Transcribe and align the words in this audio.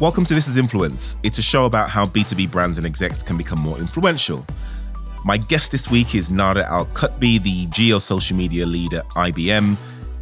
Welcome 0.00 0.24
to 0.26 0.34
This 0.34 0.46
is 0.46 0.56
Influence. 0.56 1.16
It's 1.24 1.38
a 1.38 1.42
show 1.42 1.64
about 1.64 1.90
how 1.90 2.06
B2B 2.06 2.52
brands 2.52 2.78
and 2.78 2.86
execs 2.86 3.20
can 3.20 3.36
become 3.36 3.58
more 3.58 3.80
influential. 3.80 4.46
My 5.24 5.36
guest 5.36 5.72
this 5.72 5.90
week 5.90 6.14
is 6.14 6.30
Nada 6.30 6.62
Alkutbi, 6.62 7.42
the 7.42 7.66
geo 7.66 7.98
social 7.98 8.36
media 8.36 8.64
lead 8.64 8.94
at 8.94 9.04
IBM. 9.08 9.76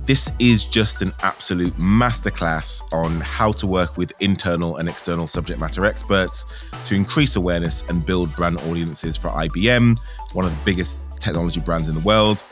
This 0.07 0.33
is 0.39 0.65
just 0.65 1.03
an 1.03 1.13
absolute 1.23 1.75
masterclass 1.75 2.81
on 2.91 3.21
how 3.21 3.53
to 3.53 3.67
work 3.67 3.99
with 3.99 4.15
internal 4.21 4.79
and 4.79 4.89
external 4.89 5.27
subject 5.27 5.61
matter 5.61 5.85
experts 5.85 6.47
to 6.87 6.95
increase 6.95 7.37
awareness 7.37 7.83
and 7.91 8.07
build 8.07 8.35
brand 8.35 8.59
audiences 8.63 9.15
for 9.19 9.29
IBM, 9.29 9.99
one 10.33 10.47
of 10.47 10.53
the 10.53 10.65
biggest 10.65 11.05
technology 11.21 11.61
brands 11.61 11.89
in 11.89 11.95
the 11.95 12.01
world. 12.01 12.43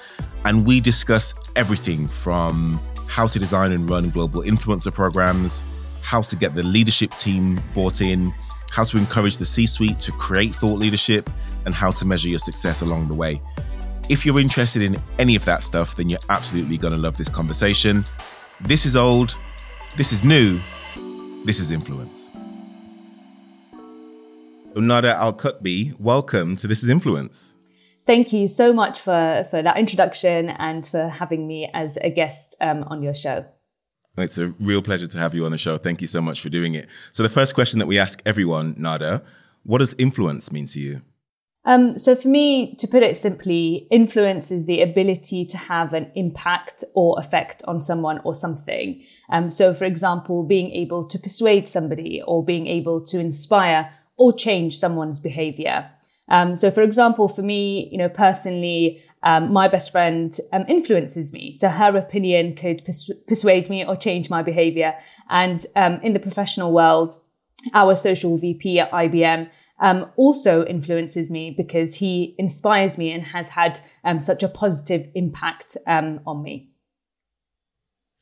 And 0.44 0.66
we 0.66 0.78
discuss 0.78 1.34
everything 1.56 2.06
from 2.06 2.78
how 3.08 3.26
to 3.26 3.38
design 3.38 3.72
and 3.72 3.88
run 3.88 4.10
global 4.10 4.42
influencer 4.42 4.92
programs, 4.92 5.62
how 6.04 6.20
to 6.20 6.36
get 6.36 6.54
the 6.54 6.62
leadership 6.62 7.10
team 7.12 7.60
bought 7.74 8.02
in, 8.02 8.32
how 8.70 8.84
to 8.84 8.98
encourage 8.98 9.38
the 9.38 9.44
C 9.44 9.66
suite 9.66 9.98
to 10.00 10.12
create 10.12 10.54
thought 10.54 10.78
leadership, 10.78 11.30
and 11.64 11.74
how 11.74 11.90
to 11.90 12.04
measure 12.04 12.28
your 12.28 12.38
success 12.38 12.82
along 12.82 13.08
the 13.08 13.14
way. 13.14 13.40
If 14.10 14.26
you're 14.26 14.38
interested 14.38 14.82
in 14.82 15.00
any 15.18 15.34
of 15.34 15.46
that 15.46 15.62
stuff, 15.62 15.96
then 15.96 16.10
you're 16.10 16.26
absolutely 16.28 16.76
going 16.76 16.92
to 16.92 16.98
love 16.98 17.16
this 17.16 17.30
conversation. 17.30 18.04
This 18.60 18.84
is 18.84 18.96
old, 18.96 19.38
this 19.96 20.12
is 20.12 20.22
new, 20.22 20.60
this 21.46 21.58
is 21.58 21.70
influence. 21.70 22.30
Nada 24.76 25.14
Alkutbi, 25.14 25.98
welcome 25.98 26.54
to 26.56 26.66
This 26.66 26.82
is 26.82 26.90
Influence. 26.90 27.56
Thank 28.06 28.32
you 28.32 28.46
so 28.46 28.74
much 28.74 29.00
for, 29.00 29.46
for 29.50 29.62
that 29.62 29.78
introduction 29.78 30.50
and 30.50 30.84
for 30.84 31.08
having 31.08 31.46
me 31.46 31.70
as 31.72 31.96
a 32.02 32.10
guest 32.10 32.56
um, 32.60 32.84
on 32.88 33.02
your 33.02 33.14
show. 33.14 33.46
It's 34.16 34.38
a 34.38 34.48
real 34.60 34.82
pleasure 34.82 35.06
to 35.08 35.18
have 35.18 35.34
you 35.34 35.44
on 35.44 35.50
the 35.50 35.58
show. 35.58 35.76
Thank 35.76 36.00
you 36.00 36.06
so 36.06 36.20
much 36.20 36.40
for 36.40 36.48
doing 36.48 36.74
it. 36.74 36.88
So, 37.10 37.22
the 37.22 37.28
first 37.28 37.54
question 37.54 37.78
that 37.80 37.86
we 37.86 37.98
ask 37.98 38.22
everyone, 38.24 38.74
Nada, 38.78 39.22
what 39.64 39.78
does 39.78 39.94
influence 39.98 40.52
mean 40.52 40.66
to 40.66 40.80
you? 40.80 41.02
Um, 41.64 41.98
so, 41.98 42.14
for 42.14 42.28
me, 42.28 42.76
to 42.76 42.86
put 42.86 43.02
it 43.02 43.16
simply, 43.16 43.88
influence 43.90 44.52
is 44.52 44.66
the 44.66 44.82
ability 44.82 45.46
to 45.46 45.56
have 45.56 45.94
an 45.94 46.12
impact 46.14 46.84
or 46.94 47.18
effect 47.18 47.64
on 47.66 47.80
someone 47.80 48.20
or 48.22 48.34
something. 48.34 49.02
Um, 49.30 49.50
so, 49.50 49.74
for 49.74 49.84
example, 49.84 50.44
being 50.44 50.70
able 50.70 51.08
to 51.08 51.18
persuade 51.18 51.66
somebody 51.66 52.22
or 52.22 52.44
being 52.44 52.66
able 52.66 53.00
to 53.06 53.18
inspire 53.18 53.90
or 54.16 54.32
change 54.32 54.76
someone's 54.76 55.18
behavior. 55.18 55.90
Um, 56.28 56.54
so, 56.56 56.70
for 56.70 56.82
example, 56.82 57.28
for 57.28 57.42
me, 57.42 57.88
you 57.90 57.98
know, 57.98 58.08
personally, 58.08 59.02
um, 59.24 59.52
my 59.52 59.66
best 59.68 59.90
friend 59.90 60.36
um, 60.52 60.64
influences 60.68 61.32
me. 61.32 61.52
So 61.54 61.68
her 61.68 61.96
opinion 61.96 62.54
could 62.54 62.84
pers- 62.84 63.10
persuade 63.26 63.68
me 63.68 63.84
or 63.84 63.96
change 63.96 64.30
my 64.30 64.42
behavior. 64.42 64.94
And 65.28 65.64
um, 65.74 65.94
in 66.02 66.12
the 66.12 66.20
professional 66.20 66.72
world, 66.72 67.14
our 67.72 67.96
social 67.96 68.36
VP 68.36 68.80
at 68.80 68.90
IBM 68.90 69.50
um, 69.80 70.10
also 70.16 70.64
influences 70.66 71.30
me 71.30 71.50
because 71.50 71.96
he 71.96 72.34
inspires 72.38 72.98
me 72.98 73.12
and 73.12 73.22
has 73.22 73.50
had 73.50 73.80
um, 74.04 74.20
such 74.20 74.42
a 74.42 74.48
positive 74.48 75.10
impact 75.14 75.76
um, 75.86 76.20
on 76.26 76.42
me. 76.42 76.70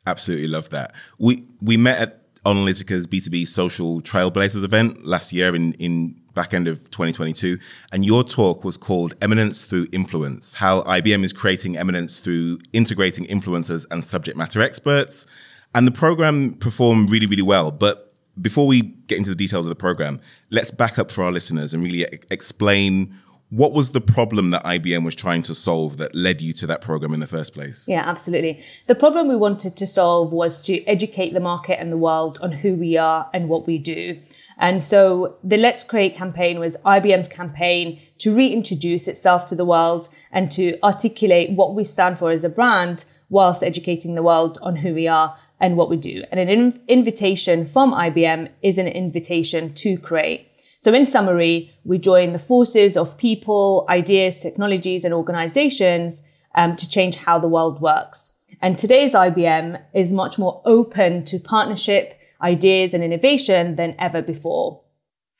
Absolutely 0.06 0.48
love 0.48 0.70
that. 0.70 0.94
We 1.18 1.46
we 1.60 1.76
met 1.76 2.00
at 2.00 2.21
Onalytica's 2.44 3.06
B2B 3.06 3.46
Social 3.46 4.00
Trailblazers 4.00 4.64
event 4.64 5.04
last 5.06 5.32
year 5.32 5.54
in, 5.54 5.74
in 5.74 6.20
back 6.34 6.54
end 6.54 6.66
of 6.66 6.82
2022. 6.90 7.58
And 7.92 8.04
your 8.04 8.24
talk 8.24 8.64
was 8.64 8.76
called 8.76 9.14
Eminence 9.22 9.64
Through 9.64 9.86
Influence 9.92 10.54
How 10.54 10.82
IBM 10.82 11.22
is 11.24 11.32
Creating 11.32 11.76
Eminence 11.76 12.18
Through 12.20 12.58
Integrating 12.72 13.26
Influencers 13.26 13.86
and 13.90 14.04
Subject 14.04 14.36
Matter 14.36 14.60
Experts. 14.60 15.26
And 15.74 15.86
the 15.86 15.92
program 15.92 16.54
performed 16.54 17.10
really, 17.10 17.26
really 17.26 17.42
well. 17.42 17.70
But 17.70 18.12
before 18.40 18.66
we 18.66 18.82
get 18.82 19.18
into 19.18 19.30
the 19.30 19.36
details 19.36 19.66
of 19.66 19.70
the 19.70 19.76
program, 19.76 20.20
let's 20.50 20.70
back 20.70 20.98
up 20.98 21.10
for 21.10 21.22
our 21.22 21.32
listeners 21.32 21.74
and 21.74 21.82
really 21.82 22.06
explain 22.30 23.16
what 23.52 23.74
was 23.74 23.90
the 23.92 24.00
problem 24.00 24.48
that 24.48 24.64
IBM 24.64 25.04
was 25.04 25.14
trying 25.14 25.42
to 25.42 25.54
solve 25.54 25.98
that 25.98 26.14
led 26.14 26.40
you 26.40 26.54
to 26.54 26.66
that 26.66 26.80
program 26.80 27.12
in 27.12 27.20
the 27.20 27.26
first 27.26 27.52
place? 27.52 27.86
Yeah, 27.86 28.02
absolutely. 28.06 28.64
The 28.86 28.94
problem 28.94 29.28
we 29.28 29.36
wanted 29.36 29.76
to 29.76 29.86
solve 29.86 30.32
was 30.32 30.62
to 30.62 30.82
educate 30.86 31.34
the 31.34 31.40
market 31.40 31.78
and 31.78 31.92
the 31.92 31.98
world 31.98 32.38
on 32.40 32.50
who 32.52 32.74
we 32.74 32.96
are 32.96 33.28
and 33.34 33.50
what 33.50 33.66
we 33.66 33.76
do. 33.76 34.18
And 34.56 34.82
so 34.82 35.36
the 35.44 35.58
Let's 35.58 35.84
Create 35.84 36.16
campaign 36.16 36.60
was 36.60 36.78
IBM's 36.78 37.28
campaign 37.28 38.00
to 38.18 38.34
reintroduce 38.34 39.06
itself 39.06 39.44
to 39.48 39.54
the 39.54 39.66
world 39.66 40.08
and 40.30 40.50
to 40.52 40.82
articulate 40.82 41.50
what 41.50 41.74
we 41.74 41.84
stand 41.84 42.16
for 42.16 42.30
as 42.30 42.44
a 42.44 42.48
brand 42.48 43.04
whilst 43.28 43.62
educating 43.62 44.14
the 44.14 44.22
world 44.22 44.58
on 44.62 44.76
who 44.76 44.94
we 44.94 45.06
are 45.06 45.36
and 45.60 45.76
what 45.76 45.90
we 45.90 45.98
do. 45.98 46.24
And 46.30 46.40
an 46.40 46.48
in- 46.48 46.80
invitation 46.88 47.66
from 47.66 47.92
IBM 47.92 48.48
is 48.62 48.78
an 48.78 48.88
invitation 48.88 49.74
to 49.74 49.98
create. 49.98 50.48
So 50.82 50.92
in 50.92 51.06
summary, 51.06 51.72
we 51.84 51.98
join 51.98 52.32
the 52.32 52.40
forces 52.40 52.96
of 52.96 53.16
people, 53.16 53.86
ideas, 53.88 54.38
technologies, 54.38 55.04
and 55.04 55.14
organizations 55.14 56.24
um, 56.56 56.74
to 56.74 56.88
change 56.88 57.14
how 57.14 57.38
the 57.38 57.46
world 57.46 57.80
works. 57.80 58.36
And 58.60 58.76
today's 58.76 59.12
IBM 59.12 59.80
is 59.94 60.12
much 60.12 60.40
more 60.40 60.60
open 60.64 61.22
to 61.26 61.38
partnership, 61.38 62.18
ideas, 62.40 62.94
and 62.94 63.04
innovation 63.04 63.76
than 63.76 63.94
ever 63.96 64.22
before. 64.22 64.80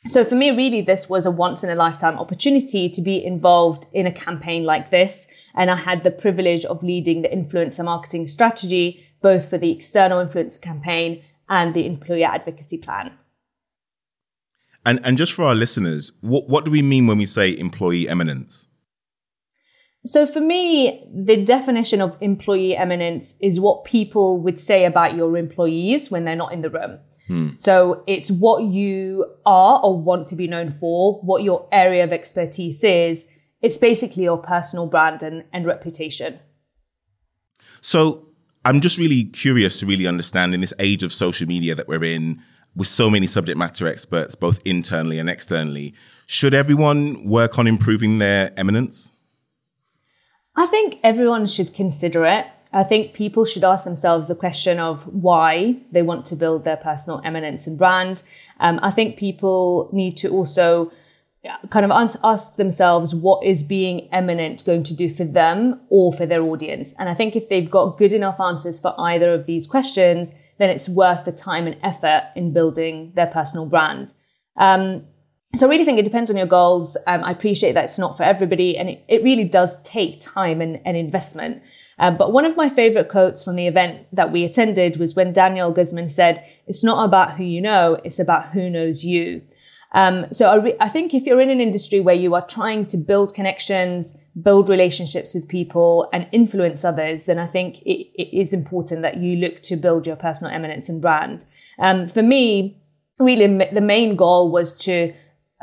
So 0.06 0.24
for 0.24 0.36
me, 0.36 0.50
really, 0.52 0.80
this 0.80 1.08
was 1.08 1.26
a 1.26 1.30
once 1.32 1.64
in 1.64 1.70
a 1.70 1.74
lifetime 1.74 2.20
opportunity 2.20 2.88
to 2.88 3.02
be 3.02 3.24
involved 3.24 3.86
in 3.92 4.06
a 4.06 4.12
campaign 4.12 4.62
like 4.64 4.90
this. 4.90 5.26
And 5.56 5.72
I 5.72 5.76
had 5.76 6.04
the 6.04 6.12
privilege 6.12 6.64
of 6.64 6.84
leading 6.84 7.22
the 7.22 7.28
influencer 7.28 7.84
marketing 7.84 8.28
strategy, 8.28 9.04
both 9.20 9.50
for 9.50 9.58
the 9.58 9.72
external 9.72 10.24
influencer 10.24 10.62
campaign 10.62 11.24
and 11.48 11.74
the 11.74 11.84
employer 11.84 12.26
advocacy 12.26 12.78
plan. 12.78 13.18
And 14.84 15.00
and 15.04 15.16
just 15.16 15.32
for 15.32 15.44
our 15.44 15.54
listeners, 15.54 16.12
what 16.20 16.48
what 16.48 16.64
do 16.64 16.70
we 16.70 16.82
mean 16.82 17.06
when 17.06 17.18
we 17.18 17.26
say 17.26 17.56
employee 17.56 18.08
eminence? 18.08 18.68
So 20.04 20.26
for 20.26 20.40
me, 20.40 21.06
the 21.14 21.44
definition 21.44 22.00
of 22.00 22.16
employee 22.20 22.76
eminence 22.76 23.38
is 23.40 23.60
what 23.60 23.84
people 23.84 24.42
would 24.42 24.58
say 24.58 24.84
about 24.84 25.14
your 25.14 25.36
employees 25.36 26.10
when 26.10 26.24
they're 26.24 26.34
not 26.34 26.52
in 26.52 26.62
the 26.62 26.70
room. 26.70 26.98
Hmm. 27.28 27.50
So 27.54 28.02
it's 28.08 28.28
what 28.28 28.64
you 28.64 29.26
are 29.46 29.80
or 29.80 30.00
want 30.00 30.26
to 30.28 30.36
be 30.36 30.48
known 30.48 30.72
for, 30.72 31.20
what 31.20 31.44
your 31.44 31.68
area 31.70 32.02
of 32.02 32.12
expertise 32.12 32.82
is. 32.82 33.28
It's 33.60 33.78
basically 33.78 34.24
your 34.24 34.38
personal 34.38 34.88
brand 34.88 35.22
and, 35.22 35.44
and 35.52 35.64
reputation. 35.64 36.40
So 37.80 38.26
I'm 38.64 38.80
just 38.80 38.98
really 38.98 39.24
curious 39.24 39.78
to 39.80 39.86
really 39.86 40.08
understand 40.08 40.52
in 40.52 40.60
this 40.60 40.74
age 40.80 41.04
of 41.04 41.12
social 41.12 41.46
media 41.46 41.76
that 41.76 41.86
we're 41.86 42.02
in, 42.02 42.42
with 42.74 42.88
so 42.88 43.10
many 43.10 43.26
subject 43.26 43.58
matter 43.58 43.86
experts, 43.86 44.34
both 44.34 44.60
internally 44.64 45.18
and 45.18 45.28
externally, 45.28 45.94
should 46.26 46.54
everyone 46.54 47.24
work 47.24 47.58
on 47.58 47.66
improving 47.66 48.18
their 48.18 48.52
eminence? 48.56 49.12
I 50.56 50.66
think 50.66 50.98
everyone 51.02 51.46
should 51.46 51.74
consider 51.74 52.24
it. 52.24 52.46
I 52.72 52.84
think 52.84 53.12
people 53.12 53.44
should 53.44 53.64
ask 53.64 53.84
themselves 53.84 54.28
the 54.28 54.34
question 54.34 54.78
of 54.78 55.06
why 55.06 55.76
they 55.90 56.02
want 56.02 56.24
to 56.26 56.36
build 56.36 56.64
their 56.64 56.76
personal 56.76 57.20
eminence 57.22 57.66
and 57.66 57.78
brand. 57.78 58.22
Um, 58.60 58.80
I 58.82 58.90
think 58.90 59.18
people 59.18 59.90
need 59.92 60.16
to 60.18 60.28
also 60.28 60.90
kind 61.70 61.84
of 61.84 61.90
ask 61.90 62.56
themselves 62.56 63.14
what 63.14 63.44
is 63.44 63.62
being 63.62 64.08
eminent 64.12 64.64
going 64.64 64.84
to 64.84 64.94
do 64.94 65.10
for 65.10 65.24
them 65.24 65.80
or 65.88 66.12
for 66.12 66.24
their 66.24 66.42
audience. 66.42 66.94
And 66.98 67.08
I 67.08 67.14
think 67.14 67.34
if 67.34 67.48
they've 67.48 67.70
got 67.70 67.98
good 67.98 68.12
enough 68.12 68.40
answers 68.40 68.80
for 68.80 68.94
either 68.98 69.34
of 69.34 69.46
these 69.46 69.66
questions, 69.66 70.34
then 70.58 70.70
it's 70.70 70.88
worth 70.88 71.24
the 71.24 71.32
time 71.32 71.66
and 71.66 71.76
effort 71.82 72.30
in 72.36 72.52
building 72.52 73.12
their 73.14 73.26
personal 73.26 73.66
brand. 73.66 74.14
Um, 74.56 75.06
so 75.54 75.66
I 75.66 75.70
really 75.70 75.84
think 75.84 75.98
it 75.98 76.04
depends 76.04 76.30
on 76.30 76.36
your 76.36 76.46
goals. 76.46 76.96
Um, 77.06 77.24
I 77.24 77.32
appreciate 77.32 77.72
that 77.72 77.84
it's 77.84 77.98
not 77.98 78.16
for 78.16 78.22
everybody 78.22 78.78
and 78.78 78.88
it, 78.88 79.04
it 79.08 79.22
really 79.22 79.44
does 79.44 79.82
take 79.82 80.20
time 80.20 80.60
and, 80.60 80.80
and 80.84 80.96
investment. 80.96 81.62
Um, 81.98 82.16
but 82.16 82.32
one 82.32 82.44
of 82.44 82.56
my 82.56 82.68
favorite 82.68 83.08
quotes 83.08 83.44
from 83.44 83.56
the 83.56 83.66
event 83.66 84.06
that 84.12 84.32
we 84.32 84.44
attended 84.44 84.96
was 84.96 85.14
when 85.14 85.32
Daniel 85.32 85.72
Guzman 85.72 86.08
said, 86.08 86.46
it's 86.66 86.82
not 86.82 87.04
about 87.04 87.32
who 87.32 87.44
you 87.44 87.60
know, 87.60 87.98
it's 88.04 88.18
about 88.18 88.46
who 88.46 88.70
knows 88.70 89.04
you. 89.04 89.42
Um, 89.94 90.26
so 90.32 90.48
I, 90.48 90.56
re- 90.56 90.76
I, 90.80 90.88
think 90.88 91.12
if 91.12 91.26
you're 91.26 91.40
in 91.40 91.50
an 91.50 91.60
industry 91.60 92.00
where 92.00 92.14
you 92.14 92.34
are 92.34 92.46
trying 92.46 92.86
to 92.86 92.96
build 92.96 93.34
connections, 93.34 94.16
build 94.40 94.70
relationships 94.70 95.34
with 95.34 95.48
people 95.48 96.08
and 96.14 96.26
influence 96.32 96.82
others, 96.82 97.26
then 97.26 97.38
I 97.38 97.46
think 97.46 97.82
it, 97.82 98.08
it 98.20 98.34
is 98.34 98.54
important 98.54 99.02
that 99.02 99.18
you 99.18 99.36
look 99.36 99.60
to 99.64 99.76
build 99.76 100.06
your 100.06 100.16
personal 100.16 100.50
eminence 100.52 100.88
and 100.88 101.02
brand. 101.02 101.44
Um, 101.78 102.08
for 102.08 102.22
me, 102.22 102.82
really 103.18 103.46
the 103.46 103.82
main 103.82 104.16
goal 104.16 104.50
was 104.50 104.78
to 104.84 105.12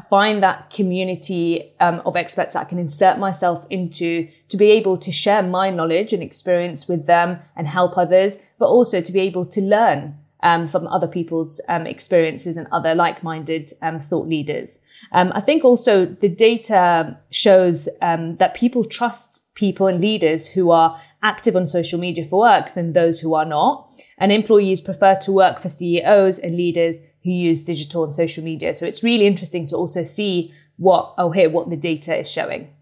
find 0.10 0.44
that 0.44 0.70
community 0.70 1.74
um, 1.80 2.02
of 2.06 2.16
experts 2.16 2.54
that 2.54 2.62
I 2.66 2.70
can 2.70 2.80
insert 2.80 3.18
myself 3.18 3.66
into 3.70 4.30
to 4.50 4.58
be 4.58 4.70
able 4.72 4.98
to 4.98 5.12
share 5.12 5.42
my 5.42 5.72
knowledge 5.72 6.14
and 6.14 6.22
experience 6.22 6.88
with 6.88 7.08
them 7.08 7.40
and 7.56 7.68
help 7.68 7.98
others, 7.98 8.38
but 8.60 8.68
also 8.68 9.02
to 9.02 9.12
be 9.12 9.20
able 9.22 9.46
to 9.46 9.62
learn 9.62 10.19
um, 10.42 10.68
from 10.68 10.88
other 10.88 11.08
people's 11.08 11.62
um, 11.68 11.86
experiences 11.86 12.58
and 12.58 12.68
other 12.72 12.96
like-minded 12.96 13.72
um, 13.82 14.00
thought 14.00 14.28
leaders. 14.28 14.82
Um, 15.12 15.32
I 15.36 15.42
think 15.42 15.66
also 15.66 16.06
the 16.06 16.30
data 16.30 17.18
shows 17.32 17.90
um, 18.02 18.36
that 18.38 18.54
people 18.54 18.84
trust 18.84 19.54
people 19.56 19.88
and 19.88 20.00
leaders 20.00 20.48
who 20.48 20.72
are 20.72 21.00
active 21.22 21.56
on 21.56 21.66
social 21.66 22.00
media 22.00 22.24
for 22.24 22.40
work 22.40 22.74
than 22.74 22.94
those 22.94 23.20
who 23.20 23.34
are 23.34 23.46
not. 23.46 23.94
And 24.18 24.32
employees 24.32 24.80
prefer 24.80 25.18
to 25.22 25.32
work 25.32 25.60
for 25.60 25.68
CEOs 25.68 26.40
and 26.40 26.56
leaders 26.56 27.02
who 27.24 27.32
use 27.32 27.66
digital 27.66 28.06
and 28.06 28.16
social 28.16 28.44
media. 28.44 28.74
So 28.74 28.86
it's 28.86 29.04
really 29.04 29.28
interesting 29.28 29.68
to 29.68 29.76
also 29.76 30.04
see 30.04 30.54
what, 30.78 31.14
oh, 31.18 31.32
here, 31.32 31.50
what 31.50 31.70
the 31.70 31.76
data 31.76 32.18
is 32.18 32.32
showing. 32.32 32.74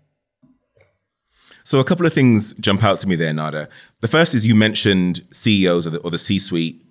So 1.64 1.80
a 1.80 1.84
couple 1.84 2.06
of 2.06 2.14
things 2.14 2.54
jump 2.54 2.84
out 2.84 3.00
to 3.00 3.08
me 3.08 3.16
there, 3.16 3.34
Nada. 3.34 3.68
The 4.02 4.08
first 4.08 4.34
is 4.34 4.46
you 4.46 4.56
mentioned 4.56 5.22
CEOs 5.32 5.88
or 5.88 5.90
the, 5.90 5.98
or 6.00 6.12
the 6.12 6.18
C-suite 6.18 6.82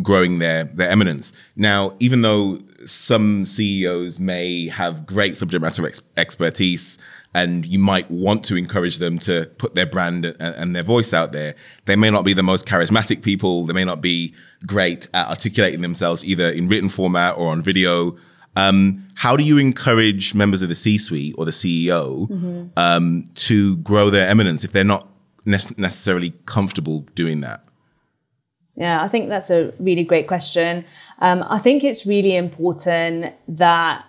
growing 0.00 0.38
their 0.38 0.64
their 0.64 0.88
eminence. 0.88 1.32
Now, 1.56 1.94
even 2.00 2.22
though 2.22 2.58
some 2.86 3.44
CEOs 3.44 4.18
may 4.18 4.68
have 4.68 5.06
great 5.06 5.36
subject 5.36 5.60
matter 5.60 5.86
ex- 5.86 6.00
expertise 6.16 6.98
and 7.34 7.66
you 7.66 7.78
might 7.78 8.10
want 8.10 8.44
to 8.44 8.56
encourage 8.56 8.98
them 8.98 9.18
to 9.18 9.50
put 9.58 9.74
their 9.74 9.86
brand 9.86 10.24
and, 10.24 10.36
and, 10.40 10.76
their 10.76 10.82
voice 10.82 11.14
out 11.14 11.32
there, 11.32 11.54
they 11.86 11.96
may 11.96 12.10
not 12.10 12.24
be 12.24 12.34
the 12.34 12.42
most 12.42 12.66
charismatic 12.66 13.22
people. 13.22 13.64
They 13.64 13.72
may 13.72 13.84
not 13.84 14.00
be 14.00 14.34
great 14.66 15.08
at 15.14 15.28
articulating 15.28 15.80
themselves 15.80 16.24
either 16.24 16.50
in 16.50 16.68
written 16.68 16.88
format 16.88 17.36
or 17.36 17.48
on 17.48 17.62
video. 17.62 18.16
Um, 18.54 19.08
how 19.14 19.36
do 19.36 19.44
you 19.44 19.56
encourage 19.56 20.34
members 20.34 20.62
of 20.62 20.68
the 20.68 20.74
C-suite 20.74 21.34
or 21.38 21.46
the 21.46 21.52
CEO 21.52 22.28
mm-hmm. 22.28 22.66
um, 22.76 23.24
to 23.34 23.76
grow 23.78 24.10
their 24.10 24.28
eminence 24.28 24.62
if 24.62 24.72
they're 24.72 24.84
not 24.84 25.08
ne- 25.46 25.58
necessarily 25.78 26.34
comfortable 26.44 27.00
doing 27.14 27.40
that? 27.40 27.64
Yeah, 28.76 29.02
I 29.02 29.08
think 29.08 29.28
that's 29.28 29.50
a 29.50 29.72
really 29.78 30.04
great 30.04 30.26
question. 30.26 30.84
Um, 31.18 31.44
I 31.48 31.58
think 31.58 31.84
it's 31.84 32.06
really 32.06 32.34
important 32.36 33.34
that 33.48 34.04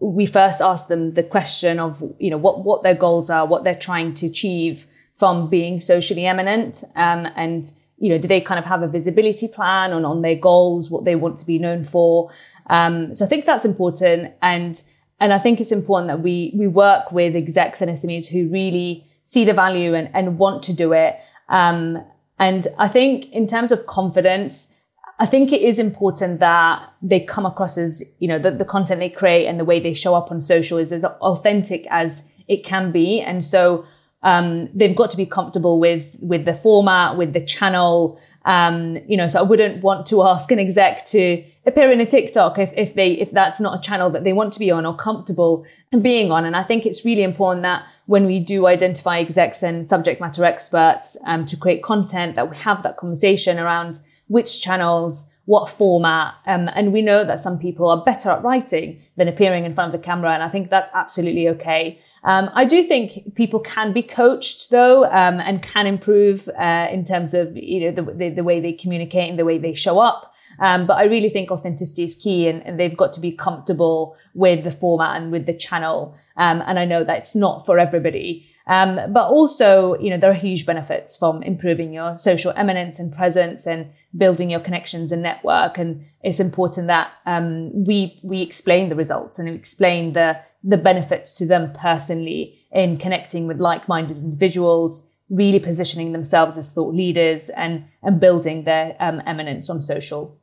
we 0.00 0.26
first 0.26 0.60
ask 0.60 0.88
them 0.88 1.10
the 1.10 1.22
question 1.22 1.78
of, 1.78 2.02
you 2.18 2.30
know, 2.30 2.36
what, 2.36 2.64
what 2.64 2.82
their 2.82 2.94
goals 2.94 3.30
are, 3.30 3.46
what 3.46 3.64
they're 3.64 3.74
trying 3.74 4.14
to 4.14 4.26
achieve 4.26 4.86
from 5.14 5.48
being 5.48 5.80
socially 5.80 6.26
eminent. 6.26 6.82
Um, 6.96 7.28
and, 7.36 7.70
you 7.98 8.08
know, 8.08 8.18
do 8.18 8.26
they 8.26 8.40
kind 8.40 8.58
of 8.58 8.64
have 8.66 8.82
a 8.82 8.88
visibility 8.88 9.46
plan 9.46 9.92
on, 9.92 10.04
on 10.04 10.22
their 10.22 10.34
goals, 10.34 10.90
what 10.90 11.04
they 11.04 11.14
want 11.14 11.38
to 11.38 11.46
be 11.46 11.58
known 11.58 11.84
for? 11.84 12.30
Um, 12.68 13.14
so 13.14 13.24
I 13.24 13.28
think 13.28 13.44
that's 13.44 13.64
important. 13.64 14.32
And, 14.42 14.82
and 15.20 15.32
I 15.32 15.38
think 15.38 15.60
it's 15.60 15.72
important 15.72 16.08
that 16.08 16.20
we, 16.20 16.52
we 16.56 16.66
work 16.66 17.12
with 17.12 17.36
execs 17.36 17.80
and 17.80 17.90
SMEs 17.90 18.28
who 18.28 18.48
really 18.48 19.06
see 19.24 19.44
the 19.44 19.54
value 19.54 19.94
and, 19.94 20.10
and 20.14 20.38
want 20.38 20.62
to 20.64 20.72
do 20.72 20.92
it. 20.92 21.16
Um, 21.48 22.04
and 22.40 22.66
I 22.78 22.88
think 22.88 23.30
in 23.32 23.46
terms 23.46 23.70
of 23.70 23.86
confidence, 23.86 24.74
I 25.18 25.26
think 25.26 25.52
it 25.52 25.60
is 25.60 25.78
important 25.78 26.40
that 26.40 26.90
they 27.02 27.20
come 27.20 27.44
across 27.44 27.76
as, 27.76 28.02
you 28.18 28.26
know, 28.26 28.38
the, 28.38 28.50
the 28.50 28.64
content 28.64 29.00
they 29.00 29.10
create 29.10 29.46
and 29.46 29.60
the 29.60 29.66
way 29.66 29.78
they 29.78 29.92
show 29.92 30.14
up 30.14 30.30
on 30.30 30.40
social 30.40 30.78
is 30.78 30.90
as 30.90 31.04
authentic 31.04 31.86
as 31.90 32.24
it 32.48 32.64
can 32.64 32.90
be. 32.90 33.20
And 33.20 33.44
so 33.44 33.84
um, 34.22 34.70
they've 34.74 34.96
got 34.96 35.10
to 35.10 35.18
be 35.18 35.26
comfortable 35.26 35.78
with 35.78 36.16
with 36.22 36.46
the 36.46 36.54
format, 36.54 37.18
with 37.18 37.34
the 37.34 37.44
channel. 37.44 38.18
Um, 38.46 38.96
you 39.06 39.18
know, 39.18 39.26
so 39.26 39.40
I 39.40 39.42
wouldn't 39.42 39.82
want 39.82 40.06
to 40.06 40.22
ask 40.26 40.50
an 40.50 40.58
exec 40.58 41.04
to 41.06 41.44
appear 41.70 41.90
in 41.90 42.00
a 42.00 42.06
TikTok 42.06 42.58
if, 42.58 42.72
if 42.76 42.94
they 42.94 43.12
if 43.12 43.30
that's 43.30 43.60
not 43.60 43.78
a 43.78 43.80
channel 43.80 44.10
that 44.10 44.24
they 44.24 44.32
want 44.32 44.52
to 44.52 44.58
be 44.58 44.70
on 44.70 44.84
or 44.84 44.94
comfortable 44.96 45.64
being 46.02 46.30
on. 46.30 46.44
And 46.44 46.54
I 46.54 46.62
think 46.62 46.84
it's 46.84 47.04
really 47.04 47.22
important 47.22 47.62
that 47.62 47.84
when 48.06 48.26
we 48.26 48.40
do 48.40 48.66
identify 48.66 49.18
execs 49.18 49.62
and 49.62 49.86
subject 49.86 50.20
matter 50.20 50.44
experts 50.44 51.16
um, 51.26 51.46
to 51.46 51.56
create 51.56 51.82
content, 51.82 52.36
that 52.36 52.50
we 52.50 52.56
have 52.56 52.82
that 52.82 52.96
conversation 52.96 53.58
around 53.58 54.00
which 54.26 54.62
channels, 54.62 55.30
what 55.46 55.68
format. 55.68 56.34
Um, 56.46 56.68
and 56.74 56.92
we 56.92 57.02
know 57.02 57.24
that 57.24 57.40
some 57.40 57.58
people 57.58 57.88
are 57.88 58.04
better 58.04 58.30
at 58.30 58.44
writing 58.44 59.00
than 59.16 59.26
appearing 59.26 59.64
in 59.64 59.74
front 59.74 59.92
of 59.92 60.00
the 60.00 60.04
camera. 60.04 60.32
And 60.32 60.42
I 60.42 60.48
think 60.48 60.68
that's 60.68 60.92
absolutely 60.94 61.48
okay. 61.48 61.98
Um, 62.22 62.50
I 62.54 62.64
do 62.64 62.82
think 62.82 63.34
people 63.34 63.60
can 63.60 63.92
be 63.92 64.02
coached 64.02 64.70
though, 64.70 65.04
um, 65.06 65.40
and 65.40 65.62
can 65.62 65.86
improve 65.86 66.48
uh, 66.58 66.88
in 66.90 67.04
terms 67.04 67.34
of 67.34 67.56
you 67.56 67.80
know 67.80 67.90
the, 67.90 68.02
the, 68.12 68.28
the, 68.28 68.44
way 68.44 68.60
they 68.60 68.72
communicate 68.72 69.30
and 69.30 69.38
the 69.38 69.44
way 69.44 69.58
they 69.58 69.72
show 69.72 69.98
up. 69.98 70.34
Um, 70.60 70.86
but 70.86 70.98
I 70.98 71.04
really 71.04 71.30
think 71.30 71.50
authenticity 71.50 72.04
is 72.04 72.14
key, 72.14 72.46
and, 72.46 72.64
and, 72.66 72.78
they've 72.78 72.96
got 72.96 73.14
to 73.14 73.20
be 73.20 73.32
comfortable 73.32 74.14
with 74.34 74.62
the 74.62 74.70
format 74.70 75.16
and 75.16 75.32
with 75.32 75.46
the 75.46 75.54
channel. 75.54 76.14
Um, 76.36 76.62
and 76.66 76.78
I 76.78 76.84
know 76.84 77.02
that's 77.02 77.34
not 77.34 77.64
for 77.64 77.78
everybody. 77.78 78.46
Um, 78.66 79.12
but 79.12 79.28
also, 79.28 79.98
you 79.98 80.10
know, 80.10 80.16
there 80.16 80.30
are 80.30 80.34
huge 80.34 80.66
benefits 80.66 81.16
from 81.16 81.42
improving 81.42 81.92
your 81.92 82.14
social 82.14 82.52
eminence 82.56 83.00
and 83.00 83.12
presence 83.12 83.66
and 83.66 83.90
building 84.16 84.50
your 84.50 84.60
connections 84.60 85.12
and 85.12 85.22
network. 85.22 85.78
And 85.78 86.04
it's 86.22 86.40
important 86.40 86.86
that 86.86 87.10
um, 87.26 87.84
we 87.84 88.20
we 88.22 88.42
explain 88.42 88.88
the 88.88 88.96
results 88.96 89.38
and 89.38 89.48
explain 89.48 90.12
the 90.12 90.40
the 90.62 90.76
benefits 90.76 91.32
to 91.32 91.46
them 91.46 91.72
personally 91.72 92.58
in 92.70 92.96
connecting 92.96 93.46
with 93.46 93.58
like-minded 93.58 94.18
individuals, 94.18 95.08
really 95.30 95.58
positioning 95.58 96.12
themselves 96.12 96.58
as 96.58 96.70
thought 96.70 96.94
leaders 96.94 97.48
and 97.50 97.86
and 98.02 98.20
building 98.20 98.64
their 98.64 98.94
um, 99.00 99.22
eminence 99.26 99.68
on 99.68 99.80
social. 99.80 100.39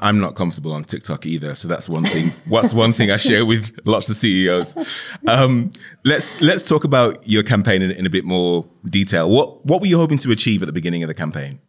I, 0.00 0.08
am 0.08 0.18
not 0.20 0.34
comfortable 0.34 0.72
on 0.72 0.84
TikTok 0.84 1.26
either, 1.26 1.54
so 1.54 1.68
that's 1.68 1.88
one 1.88 2.04
thing. 2.04 2.32
What's 2.46 2.72
one 2.74 2.92
thing 2.92 3.10
I 3.10 3.16
share 3.16 3.44
with 3.44 3.78
lots 3.84 4.08
of 4.08 4.16
CEOs? 4.16 5.08
Um, 5.26 5.70
let's 6.04 6.40
let's 6.40 6.68
talk 6.68 6.84
about 6.84 7.26
your 7.28 7.42
campaign 7.42 7.82
in, 7.82 7.90
in 7.90 8.06
a 8.06 8.10
bit 8.10 8.24
more 8.24 8.66
detail. 8.84 9.30
What 9.30 9.64
what 9.66 9.80
were 9.80 9.86
you 9.86 9.98
hoping 9.98 10.18
to 10.18 10.30
achieve 10.30 10.62
at 10.62 10.66
the 10.66 10.72
beginning 10.72 11.02
of 11.02 11.08
the 11.08 11.14
campaign? 11.14 11.60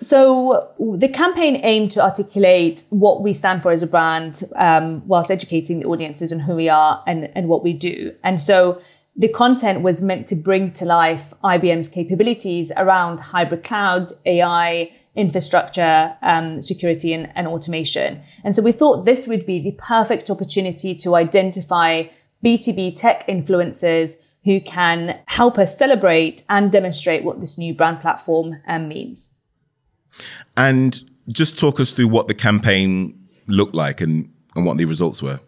So 0.00 0.74
the 0.78 1.08
campaign 1.08 1.60
aimed 1.62 1.90
to 1.92 2.02
articulate 2.02 2.84
what 2.90 3.22
we 3.22 3.32
stand 3.32 3.62
for 3.62 3.72
as 3.72 3.82
a 3.82 3.86
brand, 3.86 4.42
um, 4.56 5.06
whilst 5.08 5.30
educating 5.30 5.80
the 5.80 5.86
audiences 5.86 6.32
on 6.32 6.40
who 6.40 6.54
we 6.54 6.68
are 6.68 7.02
and, 7.06 7.30
and 7.34 7.48
what 7.48 7.64
we 7.64 7.72
do. 7.72 8.14
And 8.22 8.40
so 8.40 8.80
the 9.16 9.28
content 9.28 9.80
was 9.80 10.02
meant 10.02 10.26
to 10.28 10.36
bring 10.36 10.72
to 10.72 10.84
life 10.84 11.32
IBM's 11.42 11.88
capabilities 11.88 12.70
around 12.76 13.20
hybrid 13.20 13.64
cloud, 13.64 14.10
AI, 14.26 14.92
infrastructure, 15.16 16.16
um, 16.22 16.60
security, 16.60 17.12
and, 17.12 17.30
and 17.34 17.46
automation. 17.46 18.22
And 18.44 18.54
so 18.54 18.62
we 18.62 18.72
thought 18.72 19.04
this 19.04 19.26
would 19.26 19.46
be 19.46 19.58
the 19.58 19.72
perfect 19.72 20.30
opportunity 20.30 20.94
to 20.96 21.14
identify 21.14 22.04
B2B 22.44 22.96
tech 22.96 23.26
influencers 23.26 24.16
who 24.44 24.60
can 24.60 25.18
help 25.26 25.58
us 25.58 25.76
celebrate 25.76 26.44
and 26.48 26.70
demonstrate 26.70 27.24
what 27.24 27.40
this 27.40 27.58
new 27.58 27.74
brand 27.74 28.00
platform 28.00 28.60
um, 28.68 28.86
means. 28.86 29.36
And 30.56 31.02
just 31.28 31.58
talk 31.58 31.80
us 31.80 31.90
through 31.90 32.08
what 32.08 32.28
the 32.28 32.34
campaign 32.34 33.26
looked 33.48 33.74
like 33.74 34.00
and, 34.00 34.32
and 34.54 34.64
what 34.64 34.76
the 34.76 34.84
results 34.84 35.22
were. 35.22 35.40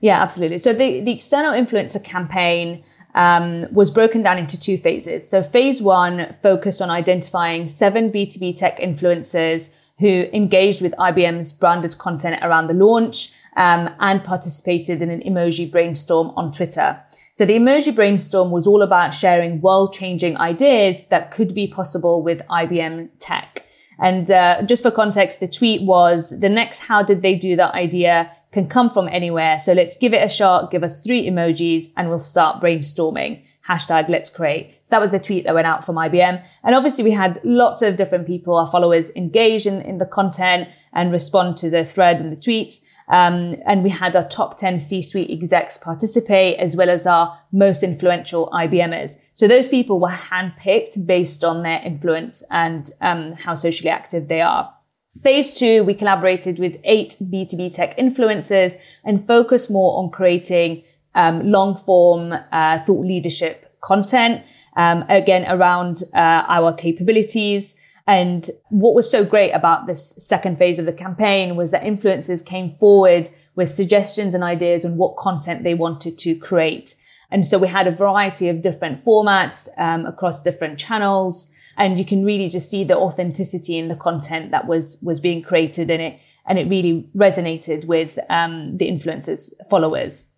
Yeah, 0.00 0.20
absolutely. 0.20 0.58
So 0.58 0.72
the, 0.72 1.00
the 1.00 1.12
external 1.12 1.52
influencer 1.52 2.02
campaign 2.02 2.84
um, 3.18 3.66
was 3.72 3.90
broken 3.90 4.22
down 4.22 4.38
into 4.38 4.58
two 4.58 4.78
phases. 4.78 5.28
So 5.28 5.42
phase 5.42 5.82
one 5.82 6.32
focused 6.32 6.80
on 6.80 6.88
identifying 6.88 7.66
seven 7.66 8.12
B2B 8.12 8.56
tech 8.56 8.78
influencers 8.78 9.70
who 9.98 10.28
engaged 10.32 10.80
with 10.80 10.94
IBM's 10.96 11.52
branded 11.52 11.98
content 11.98 12.38
around 12.44 12.68
the 12.68 12.74
launch 12.74 13.32
um, 13.56 13.90
and 13.98 14.22
participated 14.22 15.02
in 15.02 15.10
an 15.10 15.20
emoji 15.22 15.68
brainstorm 15.68 16.28
on 16.36 16.52
Twitter. 16.52 17.02
So 17.32 17.44
the 17.44 17.54
emoji 17.54 17.92
brainstorm 17.92 18.52
was 18.52 18.68
all 18.68 18.82
about 18.82 19.12
sharing 19.12 19.60
world-changing 19.60 20.36
ideas 20.36 21.04
that 21.08 21.32
could 21.32 21.56
be 21.56 21.66
possible 21.66 22.22
with 22.22 22.40
IBM 22.48 23.08
tech. 23.18 23.64
And 23.98 24.30
uh, 24.30 24.62
just 24.62 24.84
for 24.84 24.92
context, 24.92 25.40
the 25.40 25.48
tweet 25.48 25.82
was 25.82 26.38
the 26.38 26.48
next 26.48 26.86
how 26.86 27.02
did 27.02 27.22
they 27.22 27.34
do 27.34 27.56
that 27.56 27.74
idea 27.74 28.30
can 28.52 28.66
come 28.66 28.90
from 28.90 29.08
anywhere. 29.08 29.58
So 29.60 29.72
let's 29.72 29.96
give 29.96 30.14
it 30.14 30.24
a 30.24 30.28
shot, 30.28 30.70
give 30.70 30.82
us 30.82 31.00
three 31.00 31.28
emojis 31.28 31.88
and 31.96 32.08
we'll 32.08 32.18
start 32.18 32.62
brainstorming. 32.62 33.42
Hashtag 33.68 34.08
let's 34.08 34.30
create. 34.30 34.74
So 34.82 34.90
that 34.92 35.00
was 35.02 35.10
the 35.10 35.20
tweet 35.20 35.44
that 35.44 35.54
went 35.54 35.66
out 35.66 35.84
from 35.84 35.96
IBM. 35.96 36.42
And 36.64 36.74
obviously 36.74 37.04
we 37.04 37.10
had 37.10 37.38
lots 37.44 37.82
of 37.82 37.96
different 37.96 38.26
people, 38.26 38.56
our 38.56 38.66
followers 38.66 39.14
engage 39.14 39.66
in, 39.66 39.82
in 39.82 39.98
the 39.98 40.06
content 40.06 40.70
and 40.94 41.12
respond 41.12 41.58
to 41.58 41.68
the 41.68 41.84
thread 41.84 42.18
and 42.18 42.32
the 42.32 42.36
tweets. 42.36 42.80
Um, 43.08 43.56
and 43.66 43.82
we 43.82 43.90
had 43.90 44.16
our 44.16 44.26
top 44.26 44.56
10 44.56 44.80
C-suite 44.80 45.30
execs 45.30 45.76
participate 45.76 46.58
as 46.58 46.76
well 46.76 46.88
as 46.88 47.06
our 47.06 47.38
most 47.52 47.82
influential 47.82 48.48
IBMers. 48.54 49.22
So 49.34 49.46
those 49.46 49.68
people 49.68 50.00
were 50.00 50.08
handpicked 50.08 51.06
based 51.06 51.44
on 51.44 51.62
their 51.62 51.82
influence 51.82 52.42
and 52.50 52.90
um, 53.02 53.32
how 53.32 53.54
socially 53.54 53.90
active 53.90 54.28
they 54.28 54.40
are. 54.40 54.74
Phase 55.22 55.58
two, 55.58 55.82
we 55.84 55.94
collaborated 55.94 56.58
with 56.58 56.78
eight 56.84 57.16
B2B 57.20 57.74
tech 57.74 57.96
influencers 57.96 58.76
and 59.04 59.26
focused 59.26 59.70
more 59.70 59.98
on 59.98 60.10
creating 60.10 60.84
um, 61.14 61.50
long 61.50 61.74
form 61.74 62.32
uh, 62.52 62.78
thought 62.78 63.04
leadership 63.04 63.74
content, 63.80 64.44
um, 64.76 65.04
again, 65.08 65.44
around 65.48 66.02
uh, 66.14 66.44
our 66.46 66.72
capabilities. 66.72 67.74
And 68.06 68.48
what 68.70 68.94
was 68.94 69.10
so 69.10 69.24
great 69.24 69.50
about 69.52 69.86
this 69.86 70.14
second 70.18 70.56
phase 70.56 70.78
of 70.78 70.86
the 70.86 70.92
campaign 70.92 71.56
was 71.56 71.72
that 71.72 71.82
influencers 71.82 72.44
came 72.46 72.70
forward 72.70 73.28
with 73.56 73.70
suggestions 73.70 74.34
and 74.34 74.44
ideas 74.44 74.84
on 74.84 74.96
what 74.96 75.16
content 75.16 75.64
they 75.64 75.74
wanted 75.74 76.16
to 76.18 76.36
create. 76.36 76.94
And 77.30 77.46
so 77.46 77.58
we 77.58 77.68
had 77.68 77.86
a 77.86 77.90
variety 77.90 78.48
of 78.48 78.62
different 78.62 79.04
formats 79.04 79.68
um, 79.76 80.06
across 80.06 80.42
different 80.42 80.78
channels 80.78 81.50
and 81.78 81.98
you 81.98 82.04
can 82.04 82.24
really 82.24 82.48
just 82.48 82.68
see 82.70 82.84
the 82.84 82.96
authenticity 82.96 83.78
in 83.78 83.88
the 83.88 83.96
content 83.96 84.50
that 84.50 84.66
was 84.66 84.98
was 85.02 85.20
being 85.20 85.40
created 85.42 85.90
in 85.90 86.00
it 86.00 86.20
and 86.46 86.58
it 86.58 86.68
really 86.68 87.08
resonated 87.16 87.84
with 87.86 88.18
um, 88.28 88.76
the 88.76 88.86
influencers 88.90 89.52
followers 89.70 90.28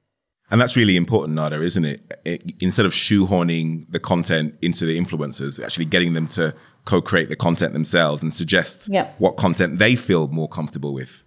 and 0.50 0.60
that's 0.60 0.76
really 0.76 0.96
important 0.96 1.34
nada 1.34 1.60
isn't 1.62 1.84
it? 1.84 2.00
it 2.24 2.52
instead 2.60 2.86
of 2.86 2.92
shoehorning 2.92 3.86
the 3.90 4.00
content 4.00 4.54
into 4.62 4.84
the 4.86 4.98
influencers 4.98 5.62
actually 5.64 5.84
getting 5.86 6.12
them 6.12 6.26
to 6.26 6.54
co-create 6.84 7.28
the 7.28 7.36
content 7.36 7.72
themselves 7.72 8.22
and 8.22 8.32
suggest 8.32 8.88
Yep. 8.90 9.14
what 9.18 9.36
content 9.36 9.78
they 9.78 9.94
feel 9.96 10.28
more 10.28 10.48
comfortable 10.48 10.94
with. 10.94 11.22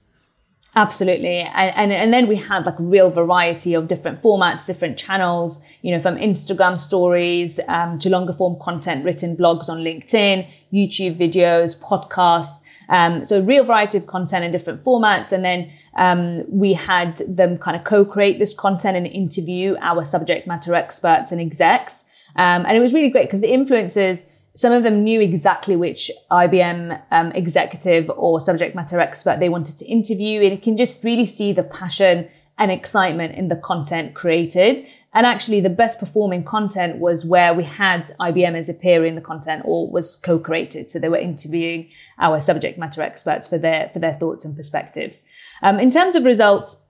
Absolutely. 0.76 1.42
And, 1.42 1.76
and, 1.76 1.92
and 1.92 2.14
then 2.14 2.28
we 2.28 2.36
had 2.36 2.66
like 2.66 2.80
a 2.80 2.84
real 2.84 3.12
variety 3.12 3.76
of 3.76 3.88
different 3.88 4.24
formats, 4.24 4.66
different 4.66 4.98
channels, 4.98 5.64
you 5.84 5.92
know, 5.92 6.02
from 6.02 6.16
Instagram 6.16 6.80
stories 6.80 7.60
um, 7.68 8.00
to 8.00 8.10
longer 8.10 8.34
form 8.34 8.58
content, 8.60 9.06
written 9.06 9.38
blogs 9.38 9.70
on 9.70 9.80
LinkedIn, 9.80 10.48
YouTube 10.74 11.16
videos, 11.16 11.80
podcasts. 11.80 12.62
Um, 12.90 13.24
so 13.24 13.40
a 13.40 13.42
real 13.42 13.64
variety 13.64 14.00
of 14.00 14.08
content 14.08 14.44
in 14.46 14.52
different 14.52 14.84
formats. 14.84 15.32
And 15.32 15.46
then 15.46 15.72
um, 15.96 16.44
we 16.50 16.74
had 16.74 17.18
them 17.28 17.60
kind 17.60 17.78
of 17.78 17.84
co-create 17.84 18.40
this 18.40 18.54
content 18.56 18.98
and 18.98 19.06
interview 19.06 19.76
our 19.80 20.04
subject 20.04 20.48
matter 20.48 20.74
experts 20.74 21.32
and 21.32 21.40
execs. 21.40 22.06
Um, 22.36 22.66
and 22.66 22.76
it 22.76 22.80
was 22.80 22.94
really 22.94 23.10
great 23.10 23.28
because 23.28 23.42
the 23.42 23.52
influencers, 23.52 24.26
some 24.56 24.72
of 24.72 24.84
them 24.84 25.04
knew 25.04 25.20
exactly 25.20 25.76
which 25.76 26.12
IBM 26.30 27.02
um, 27.12 27.32
executive 27.32 28.12
or 28.16 28.40
subject 28.40 28.76
matter 28.76 29.00
expert 29.00 29.40
they 29.40 29.50
wanted 29.50 29.78
to 29.80 29.86
interview. 29.86 30.42
And 30.42 30.52
you 30.52 30.58
can 30.60 30.78
just 30.78 31.04
really 31.04 31.26
see 31.26 31.54
the 31.54 31.64
passion 31.64 32.30
and 32.58 32.72
excitement 32.72 33.36
in 33.36 33.48
the 33.48 33.56
content 33.56 34.14
created. 34.14 34.80
And 35.16 35.26
actually, 35.26 35.60
the 35.60 35.70
best 35.70 36.00
performing 36.00 36.44
content 36.44 37.00
was 37.00 37.26
where 37.26 37.54
we 37.54 37.64
had 37.64 38.12
IBMers 38.20 38.70
appear 38.70 39.06
in 39.06 39.16
the 39.16 39.22
content 39.22 39.64
or 39.66 39.90
was 39.90 40.16
co-created. 40.16 40.90
So 40.90 41.00
they 41.00 41.10
were 41.10 41.18
interviewing 41.18 41.90
our 42.20 42.40
subject 42.40 42.78
matter 42.78 43.02
experts 43.02 43.48
for 43.48 43.58
their 43.58 43.90
for 43.90 44.00
their 44.00 44.14
thoughts 44.14 44.46
and 44.46 44.56
perspectives. 44.56 45.24
Um, 45.62 45.80
in 45.80 45.90
terms 45.90 46.16
of 46.16 46.26
results, 46.26 46.84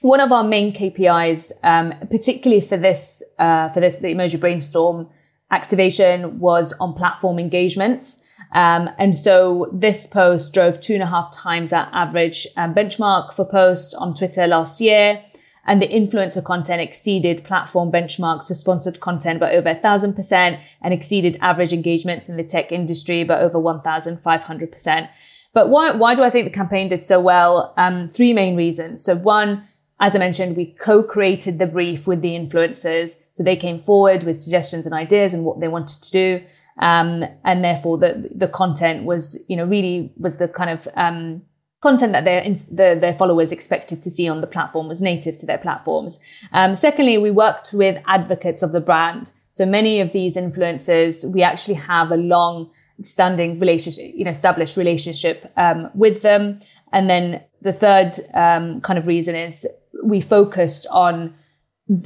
one 0.00 0.20
of 0.20 0.30
our 0.32 0.44
main 0.44 0.72
KPIs, 0.72 1.52
um, 1.64 1.94
particularly 2.10 2.60
for 2.60 2.76
this 2.76 3.22
uh, 3.38 3.70
for 3.70 3.80
this 3.80 3.96
the 3.96 4.08
emoji 4.08 4.40
brainstorm 4.40 5.08
activation, 5.50 6.38
was 6.38 6.72
on 6.80 6.94
platform 6.94 7.38
engagements. 7.38 8.22
Um, 8.52 8.88
and 8.98 9.16
so 9.16 9.68
this 9.72 10.06
post 10.06 10.54
drove 10.54 10.80
two 10.80 10.94
and 10.94 11.02
a 11.02 11.06
half 11.06 11.32
times 11.32 11.72
our 11.72 11.88
average 11.92 12.46
um, 12.56 12.74
benchmark 12.74 13.34
for 13.34 13.44
posts 13.44 13.94
on 13.94 14.14
Twitter 14.14 14.46
last 14.46 14.80
year. 14.80 15.22
And 15.66 15.82
the 15.82 15.88
influencer 15.88 16.42
content 16.42 16.80
exceeded 16.80 17.44
platform 17.44 17.92
benchmarks 17.92 18.48
for 18.48 18.54
sponsored 18.54 19.00
content 19.00 19.38
by 19.38 19.52
over 19.52 19.68
1,000% 19.68 20.60
and 20.80 20.94
exceeded 20.94 21.36
average 21.42 21.74
engagements 21.74 22.26
in 22.26 22.38
the 22.38 22.44
tech 22.44 22.72
industry 22.72 23.22
by 23.22 23.38
over 23.38 23.58
1,500%. 23.58 25.08
But 25.52 25.68
why, 25.68 25.90
why 25.90 26.14
do 26.14 26.22
I 26.22 26.30
think 26.30 26.46
the 26.46 26.56
campaign 26.56 26.88
did 26.88 27.02
so 27.02 27.20
well? 27.20 27.74
Um, 27.76 28.08
three 28.08 28.32
main 28.32 28.56
reasons. 28.56 29.04
So 29.04 29.14
one, 29.14 29.67
as 30.00 30.14
I 30.14 30.18
mentioned, 30.18 30.56
we 30.56 30.66
co-created 30.66 31.58
the 31.58 31.66
brief 31.66 32.06
with 32.06 32.22
the 32.22 32.36
influencers. 32.38 33.16
So 33.32 33.42
they 33.42 33.56
came 33.56 33.80
forward 33.80 34.22
with 34.22 34.38
suggestions 34.38 34.86
and 34.86 34.94
ideas 34.94 35.34
and 35.34 35.44
what 35.44 35.60
they 35.60 35.68
wanted 35.68 36.02
to 36.02 36.10
do. 36.10 36.44
Um, 36.78 37.24
and 37.44 37.64
therefore 37.64 37.98
the, 37.98 38.30
the 38.32 38.46
content 38.46 39.04
was, 39.04 39.42
you 39.48 39.56
know, 39.56 39.64
really 39.64 40.12
was 40.16 40.38
the 40.38 40.48
kind 40.48 40.70
of, 40.70 40.86
um, 40.94 41.42
content 41.80 42.12
that 42.12 42.24
their, 42.24 42.42
the, 42.70 42.98
their 43.00 43.12
followers 43.12 43.52
expected 43.52 44.02
to 44.02 44.10
see 44.10 44.28
on 44.28 44.40
the 44.40 44.46
platform 44.46 44.88
was 44.88 45.02
native 45.02 45.36
to 45.38 45.46
their 45.46 45.58
platforms. 45.58 46.20
Um, 46.52 46.76
secondly, 46.76 47.18
we 47.18 47.30
worked 47.30 47.72
with 47.72 48.02
advocates 48.06 48.62
of 48.62 48.72
the 48.72 48.80
brand. 48.80 49.32
So 49.50 49.66
many 49.66 50.00
of 50.00 50.12
these 50.12 50.36
influencers, 50.36 51.24
we 51.32 51.42
actually 51.42 51.74
have 51.74 52.12
a 52.12 52.16
long 52.16 52.70
standing 53.00 53.58
relationship, 53.58 54.12
you 54.14 54.24
know, 54.24 54.30
established 54.30 54.76
relationship, 54.76 55.52
um, 55.56 55.90
with 55.94 56.22
them. 56.22 56.58
And 56.92 57.08
then 57.08 57.42
the 57.62 57.72
third, 57.72 58.12
um, 58.34 58.80
kind 58.80 58.98
of 58.98 59.06
reason 59.06 59.34
is 59.34 59.66
we 60.02 60.20
focused 60.20 60.86
on 60.90 61.34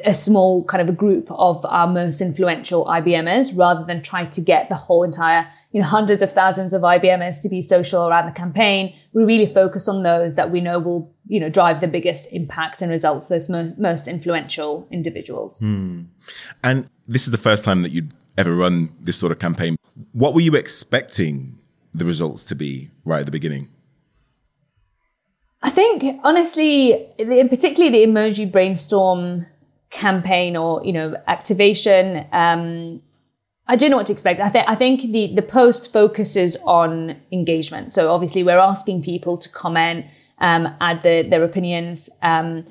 a 0.05 0.15
small 0.15 0.65
kind 0.65 0.81
of 0.81 0.89
a 0.89 0.97
group 0.97 1.29
of 1.31 1.65
our 1.67 1.87
most 1.87 2.21
influential 2.21 2.85
IBMers 2.85 3.57
rather 3.57 3.85
than 3.85 4.01
try 4.01 4.25
to 4.27 4.41
get 4.41 4.69
the 4.69 4.77
whole 4.77 5.03
entire, 5.03 5.49
you 5.73 5.81
know, 5.81 5.87
hundreds 5.87 6.23
of 6.23 6.33
thousands 6.33 6.73
of 6.73 6.83
IBMers 6.83 7.43
to 7.43 7.49
be 7.49 7.61
social 7.61 8.07
around 8.07 8.27
the 8.27 8.33
campaign. 8.33 8.95
We 9.12 9.25
really 9.25 9.47
focus 9.47 9.89
on 9.89 10.05
those 10.05 10.37
that 10.37 10.51
we 10.51 10.61
know 10.61 10.79
will, 10.79 11.12
you 11.27 11.41
know, 11.41 11.49
drive 11.49 11.81
the 11.81 11.89
biggest 11.89 12.33
impact 12.33 12.81
and 12.81 12.91
results, 12.93 13.29
those 13.29 13.49
mo- 13.49 13.75
most 13.77 14.07
influential 14.07 14.87
individuals. 14.91 15.61
Hmm. 15.61 16.03
And 16.62 16.87
this 17.09 17.27
is 17.27 17.33
the 17.33 17.39
first 17.39 17.65
time 17.65 17.83
that 17.83 17.91
you'd 17.91 18.12
ever 18.39 18.55
run 18.55 18.91
this 19.01 19.17
sort 19.17 19.33
of 19.33 19.41
campaign. 19.41 19.77
What 20.12 20.33
were 20.33 20.41
you 20.41 20.55
expecting 20.55 21.59
the 21.93 22.05
results 22.05 22.45
to 22.45 22.55
be 22.55 22.91
right 23.05 23.21
at 23.21 23.27
the 23.27 23.33
beginning? 23.33 23.69
I 25.62 25.71
think 25.71 26.21
honestly, 26.25 27.07
in 27.19 27.49
particularly 27.49 28.04
the 28.04 28.11
emoji 28.11 28.50
brainstorm 28.50 29.47
campaign 29.90 30.57
or 30.57 30.85
you 30.85 30.92
know 30.92 31.16
activation, 31.26 32.26
um, 32.33 33.00
I 33.69 33.76
didn't 33.76 33.92
know 33.92 33.99
what 33.99 34.07
to 34.07 34.12
expect. 34.12 34.40
I 34.40 34.49
think 34.49 34.69
I 34.69 34.75
think 34.75 35.12
the 35.12 35.35
the 35.35 35.42
post 35.42 35.92
focuses 35.92 36.57
on 36.64 37.16
engagement. 37.31 37.92
So 37.92 38.12
obviously, 38.12 38.42
we're 38.42 38.59
asking 38.59 39.02
people 39.02 39.37
to 39.38 39.49
comment, 39.49 40.07
um, 40.38 40.75
add 40.81 41.02
the, 41.02 41.23
their 41.23 41.45
opinions. 41.45 42.11
Um, 42.23 42.64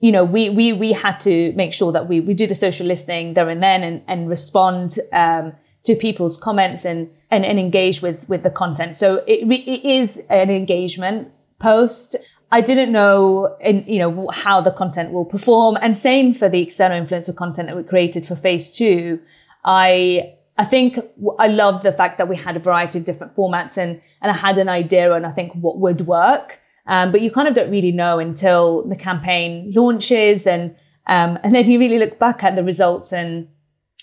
you 0.00 0.10
know, 0.10 0.24
we 0.24 0.48
we 0.48 0.72
we 0.72 0.92
had 0.92 1.20
to 1.20 1.52
make 1.52 1.74
sure 1.74 1.92
that 1.92 2.08
we 2.08 2.20
we 2.20 2.32
do 2.32 2.46
the 2.46 2.54
social 2.54 2.86
listening 2.86 3.34
there 3.34 3.48
and 3.48 3.62
then 3.62 3.82
and 3.82 4.02
and 4.06 4.28
respond 4.28 4.98
um, 5.12 5.52
to 5.84 5.94
people's 5.94 6.38
comments 6.38 6.86
and 6.86 7.10
and 7.30 7.44
and 7.44 7.58
engage 7.58 8.00
with 8.00 8.26
with 8.28 8.42
the 8.42 8.50
content. 8.50 8.96
So 8.96 9.16
it 9.26 9.46
it 9.46 9.84
is 9.86 10.18
an 10.30 10.48
engagement 10.48 11.30
post. 11.58 12.16
I 12.50 12.62
didn't 12.62 12.92
know, 12.92 13.56
in, 13.60 13.84
you 13.86 13.98
know, 13.98 14.28
how 14.32 14.60
the 14.62 14.70
content 14.70 15.12
will 15.12 15.26
perform. 15.26 15.76
And 15.82 15.98
same 15.98 16.32
for 16.32 16.48
the 16.48 16.62
external 16.62 17.04
influencer 17.04 17.36
content 17.36 17.68
that 17.68 17.76
we 17.76 17.82
created 17.82 18.24
for 18.24 18.36
phase 18.36 18.70
two. 18.70 19.20
I, 19.64 20.34
I 20.56 20.64
think 20.64 20.98
I 21.38 21.48
loved 21.48 21.82
the 21.82 21.92
fact 21.92 22.16
that 22.18 22.26
we 22.26 22.36
had 22.36 22.56
a 22.56 22.60
variety 22.60 22.98
of 22.98 23.04
different 23.04 23.36
formats 23.36 23.76
and, 23.76 24.00
and 24.22 24.32
I 24.32 24.34
had 24.34 24.56
an 24.56 24.68
idea 24.68 25.12
on, 25.12 25.26
I 25.26 25.30
think, 25.30 25.52
what 25.52 25.78
would 25.78 26.02
work. 26.02 26.58
Um, 26.86 27.12
but 27.12 27.20
you 27.20 27.30
kind 27.30 27.48
of 27.48 27.54
don't 27.54 27.70
really 27.70 27.92
know 27.92 28.18
until 28.18 28.88
the 28.88 28.96
campaign 28.96 29.72
launches 29.76 30.46
and, 30.46 30.74
um, 31.06 31.38
and 31.42 31.54
then 31.54 31.70
you 31.70 31.78
really 31.78 31.98
look 31.98 32.18
back 32.18 32.42
at 32.42 32.56
the 32.56 32.64
results 32.64 33.12
and, 33.12 33.48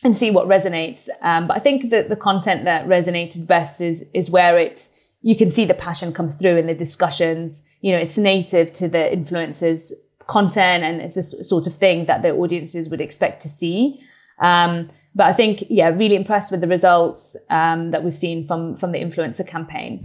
and 0.04 0.16
see 0.16 0.30
what 0.30 0.48
resonates. 0.48 1.10
Um, 1.22 1.48
but 1.48 1.58
I 1.58 1.60
think 1.60 1.90
that 1.90 2.10
the 2.10 2.16
content 2.16 2.66
that 2.66 2.86
resonated 2.86 3.48
best 3.48 3.82
is, 3.82 4.06
is 4.14 4.30
where 4.30 4.60
it's, 4.60 4.95
you 5.26 5.36
can 5.36 5.50
see 5.50 5.66
the 5.66 5.74
passion 5.74 6.14
come 6.14 6.30
through 6.30 6.56
in 6.56 6.68
the 6.68 6.76
discussions. 6.76 7.66
You 7.82 7.94
know, 7.94 7.98
it's 7.98 8.16
native 8.16 8.72
to 8.74 8.88
the 8.88 9.10
influencers 9.12 9.92
content 10.28 10.84
and 10.84 11.02
it's 11.02 11.18
a 11.18 11.44
sort 11.44 11.66
of 11.66 11.74
thing 11.74 12.06
that 12.06 12.22
the 12.22 12.30
audiences 12.30 12.90
would 12.92 13.02
expect 13.02 13.42
to 13.42 13.50
see. 13.50 14.00
Um, 14.38 14.92
but 15.16 15.26
I 15.26 15.34
think, 15.34 15.64
yeah, 15.68 15.90
really 15.90 16.16
impressed 16.16 16.52
with 16.52 16.62
the 16.62 16.68
results 16.68 17.36
um, 17.50 17.90
that 17.90 18.04
we've 18.04 18.14
seen 18.14 18.46
from 18.46 18.76
from 18.76 18.92
the 18.92 19.00
influencer 19.00 19.48
campaign. 19.48 20.00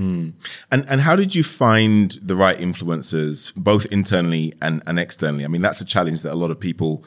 And 0.70 0.86
and 0.88 1.02
how 1.02 1.16
did 1.16 1.34
you 1.34 1.42
find 1.42 2.12
the 2.22 2.34
right 2.34 2.56
influencers, 2.56 3.54
both 3.54 3.84
internally 3.92 4.54
and, 4.62 4.82
and 4.86 4.98
externally? 4.98 5.44
I 5.44 5.48
mean, 5.48 5.60
that's 5.60 5.82
a 5.82 5.84
challenge 5.84 6.22
that 6.22 6.32
a 6.32 6.40
lot 6.44 6.50
of 6.50 6.58
people 6.58 7.04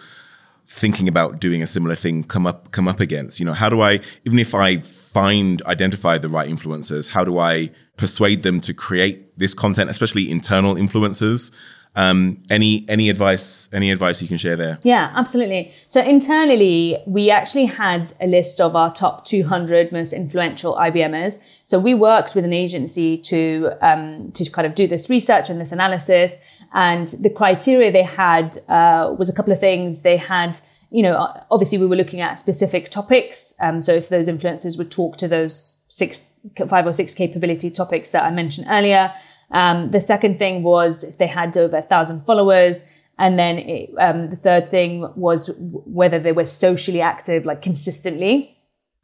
thinking 0.67 1.07
about 1.07 1.39
doing 1.39 1.63
a 1.63 1.67
similar 1.67 1.95
thing 1.95 2.23
come 2.23 2.45
up 2.45 2.69
come 2.71 2.87
up 2.87 2.99
against. 2.99 3.39
You 3.39 3.47
know, 3.47 3.53
how 3.53 3.69
do 3.69 3.81
I 3.81 4.01
even 4.23 4.37
if 4.37 4.53
I 4.53 4.77
find 4.77 5.63
identify 5.63 6.19
the 6.19 6.29
right 6.29 6.47
influencers, 6.47 7.07
how 7.07 7.23
do 7.23 7.39
I 7.39 7.71
persuade 7.97 8.43
them 8.43 8.59
to 8.61 8.73
create 8.73 9.37
this 9.37 9.53
content, 9.53 9.89
especially 9.89 10.29
internal 10.29 10.75
influencers? 10.75 11.51
Um, 11.95 12.41
any 12.49 12.85
any 12.89 13.09
advice 13.09 13.69
any 13.71 13.91
advice 13.91 14.19
you 14.19 14.27
can 14.27 14.37
share 14.37 14.55
there? 14.55 14.79
Yeah, 14.81 15.11
absolutely. 15.15 15.73
So 15.87 16.01
internally, 16.01 16.97
we 17.05 17.29
actually 17.29 17.65
had 17.65 18.11
a 18.19 18.25
list 18.25 18.59
of 18.59 18.75
our 18.75 18.91
top 18.91 19.25
200 19.25 19.91
most 19.91 20.11
influential 20.11 20.75
IBMers. 20.75 21.39
So 21.65 21.79
we 21.79 21.93
worked 21.93 22.33
with 22.33 22.45
an 22.45 22.53
agency 22.53 23.17
to 23.19 23.73
um, 23.81 24.31
to 24.31 24.49
kind 24.49 24.65
of 24.65 24.73
do 24.73 24.87
this 24.87 25.07
research 25.09 25.51
and 25.51 25.61
this 25.61 25.71
analysis. 25.71 26.33
And 26.73 27.09
the 27.09 27.29
criteria 27.29 27.91
they 27.91 28.03
had 28.03 28.57
uh, 28.67 29.13
was 29.15 29.29
a 29.29 29.33
couple 29.33 29.53
of 29.53 29.59
things. 29.59 30.01
They 30.01 30.17
had, 30.17 30.57
you 30.89 31.03
know, 31.03 31.31
obviously 31.51 31.77
we 31.77 31.85
were 31.85 31.95
looking 31.95 32.21
at 32.21 32.39
specific 32.39 32.89
topics. 32.89 33.53
Um, 33.61 33.83
so 33.83 33.93
if 33.93 34.09
those 34.09 34.27
influencers 34.27 34.79
would 34.79 34.89
talk 34.89 35.17
to 35.17 35.27
those 35.27 35.82
six, 35.93 36.33
five 36.67 36.87
or 36.87 36.91
six 36.91 37.13
capability 37.13 37.69
topics 37.69 38.09
that 38.09 38.25
I 38.25 38.31
mentioned 38.31 38.65
earlier. 38.67 39.13
Um, 39.51 39.91
the 39.91 39.99
second 39.99 40.39
thing 40.39 40.63
was 40.63 41.03
if 41.03 41.19
they 41.19 41.27
had 41.27 41.55
over 41.55 41.77
a 41.77 41.83
thousand 41.83 42.21
followers. 42.21 42.83
And 43.19 43.37
then 43.37 43.59
it, 43.59 43.91
um, 43.99 44.31
the 44.31 44.35
third 44.35 44.69
thing 44.69 45.07
was 45.15 45.51
whether 45.59 46.17
they 46.17 46.31
were 46.31 46.45
socially 46.45 46.99
active, 46.99 47.45
like 47.45 47.61
consistently 47.61 48.57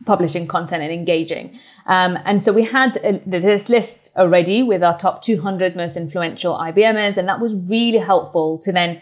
publishing 0.08 0.48
content 0.48 0.81
and 0.81 0.91
engaging. 0.91 1.60
Um, 1.86 2.17
and 2.25 2.41
so 2.41 2.51
we 2.51 2.63
had 2.63 2.98
a, 3.03 3.19
this 3.24 3.69
list 3.69 4.17
already 4.17 4.63
with 4.63 4.84
our 4.84 4.98
top 4.98 5.22
200 5.22 5.75
most 5.75 5.96
influential 5.96 6.55
IBMers. 6.55 7.17
And 7.17 7.27
that 7.29 7.39
was 7.39 7.55
really 7.69 8.00
helpful 8.00 8.58
to 8.63 8.72
then 8.72 9.00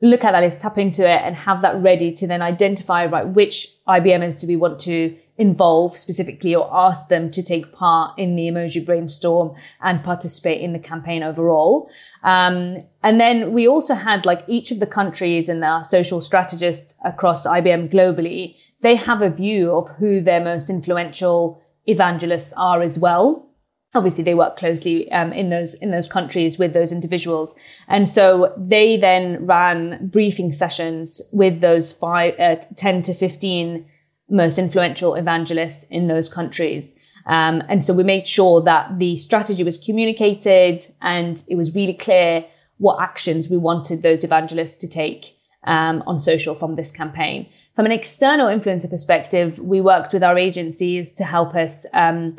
look 0.00 0.22
at 0.22 0.30
that 0.30 0.44
list, 0.44 0.60
tap 0.60 0.78
into 0.78 1.02
it 1.02 1.22
and 1.22 1.34
have 1.34 1.60
that 1.62 1.82
ready 1.82 2.12
to 2.12 2.26
then 2.28 2.40
identify, 2.40 3.04
right, 3.06 3.26
which 3.26 3.66
IBMers 3.88 4.40
do 4.40 4.46
we 4.46 4.54
want 4.54 4.78
to 4.80 5.16
involve 5.38 5.96
specifically 5.96 6.54
or 6.54 6.68
ask 6.72 7.08
them 7.08 7.30
to 7.30 7.42
take 7.42 7.72
part 7.72 8.18
in 8.18 8.36
the 8.36 8.48
emoji 8.48 8.84
brainstorm 8.84 9.54
and 9.82 10.02
participate 10.02 10.60
in 10.60 10.72
the 10.72 10.78
campaign 10.78 11.22
overall. 11.22 11.90
Um, 12.22 12.84
and 13.02 13.20
then 13.20 13.52
we 13.52 13.68
also 13.68 13.94
had 13.94 14.24
like 14.24 14.44
each 14.48 14.70
of 14.70 14.80
the 14.80 14.86
countries 14.86 15.48
and 15.48 15.62
our 15.62 15.84
social 15.84 16.20
strategists 16.20 16.94
across 17.04 17.46
IBM 17.46 17.90
globally, 17.90 18.56
they 18.80 18.96
have 18.96 19.22
a 19.22 19.30
view 19.30 19.72
of 19.72 19.88
who 19.98 20.20
their 20.20 20.42
most 20.42 20.70
influential 20.70 21.62
evangelists 21.86 22.52
are 22.56 22.82
as 22.82 22.98
well 22.98 23.46
obviously 23.94 24.22
they 24.22 24.34
work 24.34 24.56
closely 24.56 25.10
um, 25.12 25.32
in 25.32 25.50
those 25.50 25.74
in 25.74 25.90
those 25.90 26.06
countries 26.06 26.58
with 26.58 26.72
those 26.72 26.92
individuals 26.92 27.54
and 27.88 28.08
so 28.08 28.52
they 28.56 28.96
then 28.96 29.44
ran 29.44 30.08
briefing 30.08 30.52
sessions 30.52 31.22
with 31.32 31.60
those 31.60 31.92
five, 31.92 32.38
uh, 32.38 32.56
10 32.76 33.02
to 33.02 33.14
15 33.14 33.86
most 34.28 34.58
influential 34.58 35.14
evangelists 35.14 35.84
in 35.84 36.08
those 36.08 36.28
countries 36.28 36.94
um, 37.26 37.62
and 37.68 37.84
so 37.84 37.92
we 37.92 38.04
made 38.04 38.28
sure 38.28 38.62
that 38.62 38.98
the 38.98 39.16
strategy 39.16 39.64
was 39.64 39.78
communicated 39.78 40.82
and 41.00 41.42
it 41.48 41.56
was 41.56 41.74
really 41.74 41.94
clear 41.94 42.44
what 42.78 43.02
actions 43.02 43.48
we 43.48 43.56
wanted 43.56 44.02
those 44.02 44.22
evangelists 44.22 44.76
to 44.76 44.88
take 44.88 45.36
um, 45.64 46.02
on 46.06 46.20
social 46.20 46.54
from 46.54 46.76
this 46.76 46.92
campaign 46.92 47.48
from 47.74 47.86
an 47.86 47.92
external 47.92 48.46
influencer 48.46 48.88
perspective 48.88 49.58
we 49.58 49.80
worked 49.80 50.12
with 50.12 50.22
our 50.22 50.38
agencies 50.38 51.12
to 51.12 51.24
help 51.24 51.54
us 51.54 51.86
um, 51.92 52.36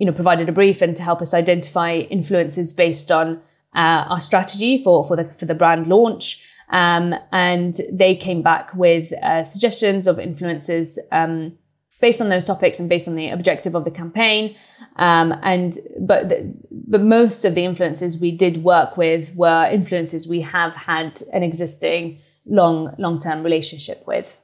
you 0.00 0.06
know, 0.06 0.12
provided 0.12 0.48
a 0.48 0.52
brief 0.52 0.80
and 0.80 0.96
to 0.96 1.02
help 1.02 1.20
us 1.20 1.34
identify 1.34 1.92
influences 1.92 2.72
based 2.72 3.12
on 3.12 3.36
uh, 3.76 4.06
our 4.08 4.20
strategy 4.20 4.82
for, 4.82 5.04
for 5.04 5.14
the, 5.14 5.24
for 5.24 5.44
the 5.44 5.54
brand 5.54 5.86
launch. 5.86 6.49
Um, 6.70 7.14
and 7.32 7.74
they 7.92 8.14
came 8.14 8.42
back 8.42 8.74
with 8.74 9.12
uh, 9.22 9.44
suggestions 9.44 10.06
of 10.06 10.18
influences 10.18 10.98
um, 11.10 11.58
based 12.00 12.20
on 12.20 12.28
those 12.28 12.44
topics 12.44 12.78
and 12.80 12.88
based 12.88 13.08
on 13.08 13.14
the 13.14 13.28
objective 13.30 13.74
of 13.74 13.84
the 13.84 13.90
campaign. 13.90 14.56
Um, 14.96 15.34
and 15.42 15.76
but 16.00 16.28
the, 16.28 16.54
but 16.70 17.02
most 17.02 17.44
of 17.44 17.54
the 17.54 17.64
influences 17.64 18.20
we 18.20 18.30
did 18.30 18.62
work 18.62 18.96
with 18.96 19.34
were 19.34 19.68
influences 19.70 20.28
we 20.28 20.40
have 20.40 20.76
had 20.76 21.20
an 21.32 21.42
existing 21.42 22.18
long 22.46 22.94
long 22.98 23.18
term 23.18 23.42
relationship 23.42 24.06
with. 24.06 24.40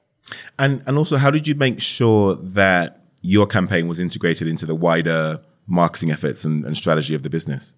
And 0.59 0.83
and 0.87 0.99
also, 0.99 1.17
how 1.17 1.31
did 1.31 1.47
you 1.47 1.55
make 1.55 1.81
sure 1.81 2.37
that 2.37 3.05
your 3.23 3.47
campaign 3.47 3.89
was 3.89 4.01
integrated 4.01 4.49
into 4.49 4.67
the 4.67 4.75
wider 4.75 5.41
marketing 5.67 6.11
efforts 6.11 6.45
and, 6.45 6.65
and 6.65 6.77
strategy 6.77 7.15
of 7.15 7.23
the 7.23 7.31
business? 7.31 7.75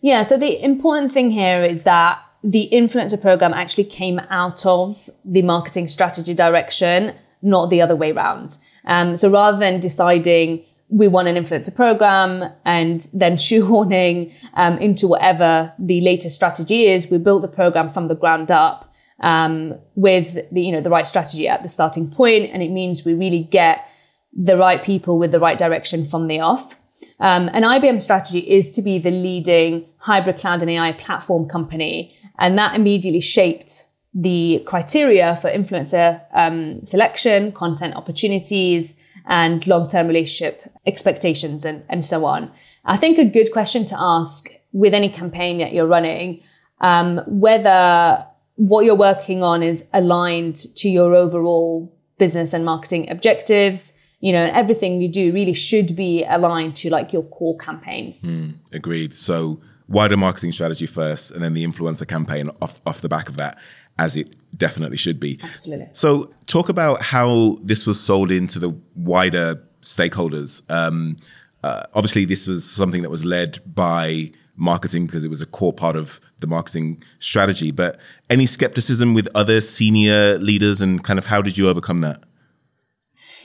Yeah, 0.00 0.22
so 0.22 0.38
the 0.38 0.62
important 0.62 1.12
thing 1.12 1.30
here 1.32 1.64
is 1.64 1.82
that 1.82 2.22
the 2.42 2.68
influencer 2.72 3.20
program 3.20 3.52
actually 3.52 3.84
came 3.84 4.20
out 4.30 4.64
of 4.64 5.10
the 5.24 5.42
marketing 5.42 5.88
strategy 5.88 6.34
direction, 6.34 7.14
not 7.42 7.70
the 7.70 7.80
other 7.80 7.96
way 7.96 8.12
around. 8.12 8.56
Um, 8.84 9.16
so 9.16 9.30
rather 9.30 9.58
than 9.58 9.80
deciding 9.80 10.64
we 10.90 11.08
want 11.08 11.28
an 11.28 11.36
influencer 11.36 11.74
program 11.74 12.50
and 12.64 13.06
then 13.12 13.32
shoehorning 13.36 14.34
um, 14.54 14.78
into 14.78 15.06
whatever 15.06 15.72
the 15.78 16.00
latest 16.00 16.34
strategy 16.34 16.86
is, 16.86 17.10
we 17.10 17.18
built 17.18 17.42
the 17.42 17.48
program 17.48 17.90
from 17.90 18.08
the 18.08 18.14
ground 18.14 18.50
up 18.50 18.84
um, 19.20 19.74
with 19.94 20.38
the 20.52 20.62
you 20.62 20.72
know 20.72 20.80
the 20.80 20.90
right 20.90 21.06
strategy 21.06 21.48
at 21.48 21.62
the 21.62 21.68
starting 21.68 22.10
point, 22.10 22.50
and 22.52 22.62
it 22.62 22.70
means 22.70 23.04
we 23.04 23.14
really 23.14 23.42
get 23.42 23.88
the 24.32 24.56
right 24.56 24.82
people 24.82 25.18
with 25.18 25.32
the 25.32 25.40
right 25.40 25.58
direction 25.58 26.04
from 26.04 26.26
the 26.26 26.40
off. 26.40 26.76
Um, 27.20 27.48
an 27.48 27.64
IBM 27.64 28.00
strategy 28.00 28.38
is 28.38 28.70
to 28.72 28.82
be 28.82 28.98
the 28.98 29.10
leading 29.10 29.86
hybrid 29.98 30.36
cloud 30.36 30.62
and 30.62 30.70
AI 30.70 30.92
platform 30.92 31.48
company. 31.48 32.14
And 32.38 32.56
that 32.58 32.74
immediately 32.74 33.20
shaped 33.20 33.86
the 34.14 34.62
criteria 34.66 35.36
for 35.36 35.50
influencer 35.50 36.22
um, 36.32 36.84
selection, 36.84 37.52
content 37.52 37.94
opportunities, 37.94 38.96
and 39.26 39.66
long-term 39.66 40.06
relationship 40.06 40.62
expectations 40.86 41.64
and, 41.64 41.84
and 41.88 42.04
so 42.04 42.24
on. 42.24 42.50
I 42.84 42.96
think 42.96 43.18
a 43.18 43.24
good 43.24 43.52
question 43.52 43.84
to 43.86 43.96
ask 43.98 44.48
with 44.72 44.94
any 44.94 45.08
campaign 45.08 45.58
that 45.58 45.72
you're 45.72 45.86
running, 45.86 46.42
um, 46.80 47.20
whether 47.26 48.26
what 48.56 48.84
you're 48.84 48.96
working 48.96 49.42
on 49.42 49.62
is 49.62 49.88
aligned 49.92 50.56
to 50.76 50.88
your 50.88 51.14
overall 51.14 51.94
business 52.18 52.52
and 52.52 52.64
marketing 52.64 53.10
objectives, 53.10 53.92
you 54.20 54.32
know, 54.32 54.50
everything 54.52 55.00
you 55.00 55.08
do 55.08 55.32
really 55.32 55.52
should 55.52 55.94
be 55.94 56.24
aligned 56.24 56.74
to 56.76 56.90
like 56.90 57.12
your 57.12 57.22
core 57.22 57.56
campaigns. 57.58 58.22
Mm, 58.22 58.54
agreed. 58.72 59.14
So 59.16 59.60
wider 59.88 60.16
marketing 60.16 60.52
strategy 60.52 60.86
first, 60.86 61.30
and 61.30 61.42
then 61.42 61.54
the 61.54 61.66
influencer 61.66 62.06
campaign 62.06 62.50
off 62.60 62.80
off 62.86 63.00
the 63.00 63.08
back 63.08 63.28
of 63.28 63.36
that, 63.36 63.58
as 63.98 64.16
it 64.16 64.36
definitely 64.56 64.96
should 64.96 65.18
be. 65.18 65.38
Absolutely. 65.42 65.88
So 65.92 66.30
talk 66.46 66.68
about 66.68 67.02
how 67.02 67.58
this 67.62 67.86
was 67.86 68.00
sold 68.00 68.30
into 68.30 68.58
the 68.58 68.76
wider 68.94 69.62
stakeholders. 69.82 70.68
Um, 70.70 71.16
uh, 71.62 71.82
obviously, 71.94 72.24
this 72.24 72.46
was 72.46 72.68
something 72.68 73.02
that 73.02 73.10
was 73.10 73.24
led 73.24 73.60
by 73.74 74.30
marketing 74.56 75.06
because 75.06 75.24
it 75.24 75.28
was 75.28 75.40
a 75.40 75.46
core 75.46 75.72
part 75.72 75.96
of 75.96 76.20
the 76.40 76.46
marketing 76.46 77.02
strategy. 77.18 77.70
But 77.70 77.98
any 78.28 78.46
skepticism 78.46 79.14
with 79.14 79.28
other 79.34 79.60
senior 79.60 80.38
leaders, 80.38 80.80
and 80.80 81.02
kind 81.02 81.18
of 81.18 81.26
how 81.26 81.42
did 81.42 81.58
you 81.58 81.68
overcome 81.68 82.00
that? 82.02 82.22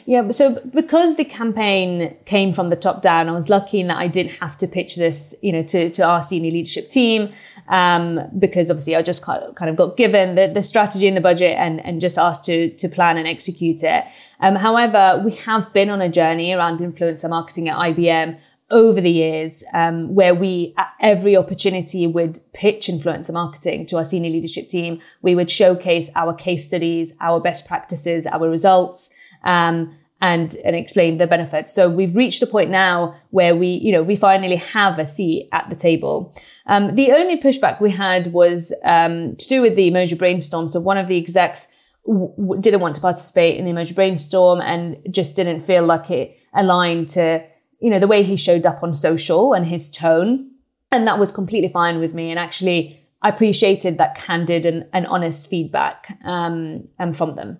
Yeah, 0.05 0.31
so 0.31 0.59
because 0.73 1.15
the 1.15 1.23
campaign 1.23 2.17
came 2.25 2.51
from 2.51 2.67
the 2.69 2.75
top 2.75 3.01
down, 3.01 3.29
I 3.29 3.31
was 3.31 3.49
lucky 3.49 3.79
in 3.79 3.87
that 3.87 3.97
I 3.97 4.07
didn't 4.07 4.33
have 4.33 4.57
to 4.57 4.67
pitch 4.67 4.97
this, 4.97 5.33
you 5.41 5.53
know, 5.53 5.63
to, 5.63 5.89
to 5.91 6.03
our 6.03 6.21
senior 6.21 6.51
leadership 6.51 6.89
team, 6.89 7.31
um, 7.69 8.19
because 8.37 8.69
obviously 8.69 8.97
I 8.97 9.01
just 9.01 9.23
kind 9.23 9.55
of 9.61 9.75
got 9.77 9.95
given 9.95 10.35
the, 10.35 10.47
the 10.47 10.61
strategy 10.61 11.07
and 11.07 11.15
the 11.15 11.21
budget 11.21 11.57
and, 11.57 11.83
and 11.85 12.01
just 12.01 12.17
asked 12.17 12.43
to, 12.45 12.69
to 12.71 12.89
plan 12.89 13.17
and 13.17 13.27
execute 13.27 13.81
it. 13.83 14.03
Um, 14.41 14.55
however, 14.55 15.21
we 15.23 15.31
have 15.35 15.71
been 15.71 15.89
on 15.89 16.01
a 16.01 16.09
journey 16.09 16.51
around 16.51 16.79
influencer 16.79 17.29
marketing 17.29 17.69
at 17.69 17.77
IBM 17.77 18.37
over 18.71 18.99
the 18.99 19.11
years, 19.11 19.63
um, 19.73 20.13
where 20.15 20.35
we, 20.35 20.73
at 20.77 20.91
every 20.99 21.37
opportunity, 21.37 22.07
would 22.07 22.39
pitch 22.53 22.87
influencer 22.87 23.31
marketing 23.31 23.85
to 23.85 23.97
our 23.97 24.05
senior 24.05 24.31
leadership 24.31 24.67
team. 24.67 24.99
We 25.21 25.35
would 25.35 25.49
showcase 25.49 26.11
our 26.15 26.33
case 26.33 26.67
studies, 26.67 27.15
our 27.21 27.39
best 27.39 27.67
practices, 27.67 28.27
our 28.27 28.49
results 28.49 29.11
um, 29.43 29.95
and 30.21 30.55
and 30.63 30.75
explain 30.75 31.17
the 31.17 31.27
benefits. 31.27 31.73
So 31.73 31.89
we've 31.89 32.15
reached 32.15 32.41
a 32.41 32.47
point 32.47 32.69
now 32.71 33.15
where 33.31 33.55
we, 33.55 33.67
you 33.67 33.91
know, 33.91 34.01
we 34.01 34.15
finally 34.15 34.55
have 34.55 34.97
a 34.97 35.05
seat 35.05 35.49
at 35.51 35.69
the 35.69 35.75
table. 35.75 36.33
Um, 36.65 36.95
the 36.95 37.11
only 37.11 37.41
pushback 37.41 37.81
we 37.81 37.91
had 37.91 38.27
was 38.31 38.73
um, 38.85 39.35
to 39.35 39.47
do 39.47 39.61
with 39.61 39.75
the 39.75 39.91
emoji 39.91 40.17
brainstorm. 40.17 40.67
So 40.67 40.79
one 40.79 40.97
of 40.97 41.07
the 41.07 41.17
execs 41.17 41.67
w- 42.07 42.61
didn't 42.61 42.79
want 42.79 42.95
to 42.95 43.01
participate 43.01 43.57
in 43.57 43.65
the 43.65 43.71
emoji 43.71 43.93
brainstorm 43.93 44.61
and 44.61 44.97
just 45.11 45.35
didn't 45.35 45.61
feel 45.61 45.85
like 45.85 46.09
it 46.09 46.37
aligned 46.53 47.09
to, 47.09 47.45
you 47.81 47.89
know, 47.89 47.99
the 47.99 48.07
way 48.07 48.23
he 48.23 48.37
showed 48.37 48.65
up 48.65 48.81
on 48.81 48.93
social 48.93 49.53
and 49.53 49.65
his 49.65 49.91
tone. 49.91 50.51
And 50.89 51.05
that 51.05 51.19
was 51.19 51.33
completely 51.33 51.69
fine 51.69 51.99
with 51.99 52.13
me. 52.13 52.29
And 52.29 52.39
actually, 52.39 52.97
I 53.21 53.29
appreciated 53.29 53.97
that 53.97 54.15
candid 54.15 54.65
and, 54.65 54.85
and 54.93 55.05
honest 55.07 55.49
feedback 55.49 56.17
um, 56.23 56.87
from 57.13 57.35
them. 57.35 57.57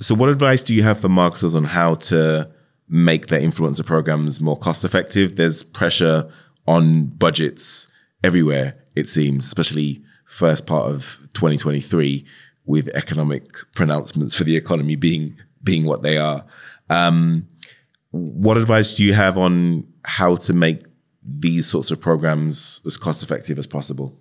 So, 0.00 0.14
what 0.14 0.28
advice 0.28 0.62
do 0.62 0.74
you 0.74 0.82
have 0.84 1.00
for 1.00 1.08
marketers 1.08 1.54
on 1.54 1.64
how 1.64 1.94
to 1.94 2.50
make 2.88 3.26
their 3.26 3.40
influencer 3.40 3.84
programs 3.84 4.40
more 4.40 4.56
cost 4.56 4.84
effective? 4.84 5.36
There's 5.36 5.62
pressure 5.62 6.30
on 6.66 7.06
budgets 7.06 7.88
everywhere, 8.22 8.74
it 8.94 9.08
seems, 9.08 9.44
especially 9.44 10.04
first 10.24 10.66
part 10.66 10.90
of 10.90 11.18
2023 11.34 12.24
with 12.64 12.88
economic 12.88 13.56
pronouncements 13.74 14.34
for 14.34 14.44
the 14.44 14.56
economy 14.56 14.94
being 14.94 15.36
being 15.64 15.84
what 15.84 16.02
they 16.02 16.16
are. 16.16 16.44
Um, 16.90 17.48
what 18.10 18.56
advice 18.56 18.94
do 18.94 19.04
you 19.04 19.14
have 19.14 19.36
on 19.36 19.86
how 20.04 20.36
to 20.36 20.52
make 20.52 20.84
these 21.24 21.66
sorts 21.66 21.90
of 21.90 22.00
programs 22.00 22.82
as 22.86 22.96
cost 22.96 23.22
effective 23.22 23.58
as 23.58 23.66
possible? 23.66 24.16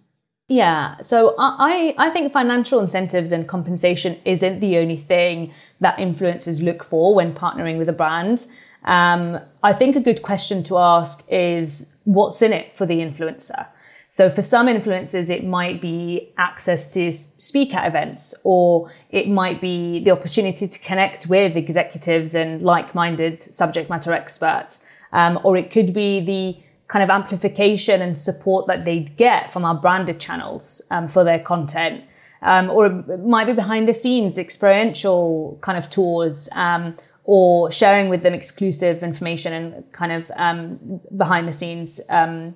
Yeah, 0.50 1.02
so 1.02 1.36
I, 1.38 1.94
I 1.98 2.10
think 2.10 2.32
financial 2.32 2.80
incentives 2.80 3.34
and 3.34 3.46
compensation 3.48 4.18
isn't 4.24 4.62
the 4.62 4.78
only 4.78 4.96
thing 4.96 5.52
that 5.82 5.98
influencers 5.98 6.64
look 6.64 6.86
for 6.86 7.14
when 7.14 7.34
partnering 7.34 7.78
with 7.78 7.90
a 7.90 7.94
brand. 7.94 8.48
Um, 8.86 9.40
I 9.62 9.74
think 9.74 9.98
a 9.98 10.00
good 10.00 10.22
question 10.22 10.64
to 10.64 10.78
ask 10.78 11.28
is 11.30 11.98
what's 12.06 12.42
in 12.42 12.54
it 12.54 12.78
for 12.78 12.86
the 12.86 13.00
influencer? 13.00 13.68
So 14.08 14.30
for 14.30 14.42
some 14.42 14.68
influencers, 14.68 15.30
it 15.30 15.44
might 15.44 15.82
be 15.82 16.32
access 16.38 16.94
to 16.94 17.12
speak 17.12 17.76
at 17.76 17.86
events, 17.86 18.34
or 18.46 18.90
it 19.10 19.28
might 19.28 19.60
be 19.60 20.02
the 20.02 20.12
opportunity 20.12 20.66
to 20.66 20.80
connect 20.80 21.28
with 21.28 21.58
executives 21.58 22.34
and 22.34 22.62
like-minded 22.62 23.42
subject 23.42 23.90
matter 23.90 24.14
experts, 24.14 24.88
um, 25.12 25.40
or 25.44 25.58
it 25.58 25.72
could 25.72 25.94
be 25.94 26.22
the 26.22 26.64
kind 26.88 27.04
of 27.04 27.10
amplification 27.10 28.02
and 28.02 28.18
support 28.18 28.68
that 28.68 28.86
they'd 28.86 29.18
get 29.18 29.52
from 29.52 29.66
our 29.66 29.76
branded 29.76 30.20
channels 30.20 30.82
um, 30.90 31.08
for 31.08 31.24
their 31.24 31.40
content. 31.40 32.04
Um, 32.42 32.70
or 32.70 32.86
it 32.86 33.26
might 33.26 33.46
be 33.46 33.54
behind 33.54 33.88
the 33.88 33.94
scenes 33.94 34.38
experiential 34.38 35.58
kind 35.62 35.78
of 35.78 35.90
tours 35.90 36.48
um, 36.56 36.96
or 37.24 37.72
sharing 37.72 38.10
with 38.10 38.22
them 38.22 38.34
exclusive 38.34 39.04
information 39.04 39.54
and 39.54 39.92
kind 39.92 40.12
of 40.12 40.32
um, 40.36 41.02
behind 41.16 41.48
the 41.48 41.52
scenes 41.52 42.00
um, 42.10 42.56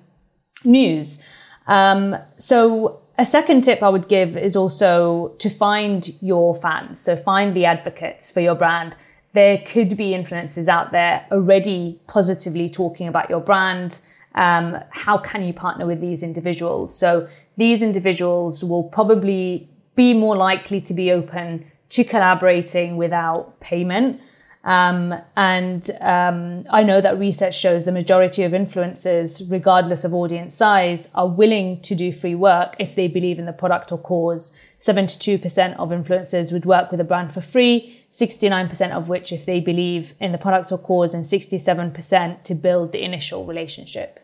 news. 0.64 1.18
Um, 1.66 2.16
so 2.36 3.02
a 3.18 3.26
second 3.26 3.62
tip 3.62 3.82
I 3.82 3.88
would 3.88 4.08
give 4.08 4.36
is 4.36 4.56
also 4.56 5.34
to 5.38 5.50
find 5.50 6.10
your 6.22 6.54
fans. 6.54 7.00
So 7.00 7.16
find 7.16 7.54
the 7.54 7.66
advocates 7.66 8.30
for 8.30 8.40
your 8.40 8.54
brand. 8.54 8.94
There 9.32 9.58
could 9.58 9.96
be 9.96 10.10
influencers 10.10 10.68
out 10.68 10.92
there 10.92 11.26
already 11.30 12.00
positively 12.06 12.68
talking 12.68 13.08
about 13.08 13.28
your 13.28 13.40
brand, 13.40 14.00
um, 14.34 14.78
how 14.90 15.18
can 15.18 15.42
you 15.42 15.52
partner 15.52 15.86
with 15.86 16.00
these 16.00 16.22
individuals? 16.22 16.96
So 16.96 17.28
these 17.56 17.82
individuals 17.82 18.64
will 18.64 18.84
probably 18.84 19.68
be 19.94 20.14
more 20.14 20.36
likely 20.36 20.80
to 20.80 20.94
be 20.94 21.12
open 21.12 21.66
to 21.90 22.04
collaborating 22.04 22.96
without 22.96 23.60
payment. 23.60 24.20
Um, 24.64 25.14
and 25.36 25.90
um, 26.00 26.64
I 26.70 26.84
know 26.84 27.00
that 27.00 27.18
research 27.18 27.58
shows 27.58 27.84
the 27.84 27.92
majority 27.92 28.44
of 28.44 28.52
influencers, 28.52 29.50
regardless 29.50 30.04
of 30.04 30.14
audience 30.14 30.54
size, 30.54 31.10
are 31.14 31.26
willing 31.26 31.80
to 31.82 31.94
do 31.94 32.12
free 32.12 32.36
work 32.36 32.76
if 32.78 32.94
they 32.94 33.08
believe 33.08 33.38
in 33.38 33.46
the 33.46 33.52
product 33.52 33.90
or 33.90 33.98
cause. 33.98 34.56
72% 34.78 35.76
of 35.76 35.88
influencers 35.90 36.52
would 36.52 36.64
work 36.64 36.90
with 36.90 37.00
a 37.00 37.04
brand 37.04 37.34
for 37.34 37.40
free, 37.40 38.04
69% 38.12 38.92
of 38.92 39.08
which 39.08 39.32
if 39.32 39.44
they 39.44 39.60
believe 39.60 40.14
in 40.20 40.30
the 40.30 40.38
product 40.38 40.70
or 40.70 40.78
cause, 40.78 41.12
and 41.12 41.24
67% 41.24 42.42
to 42.44 42.54
build 42.54 42.92
the 42.92 43.02
initial 43.02 43.44
relationship. 43.44 44.21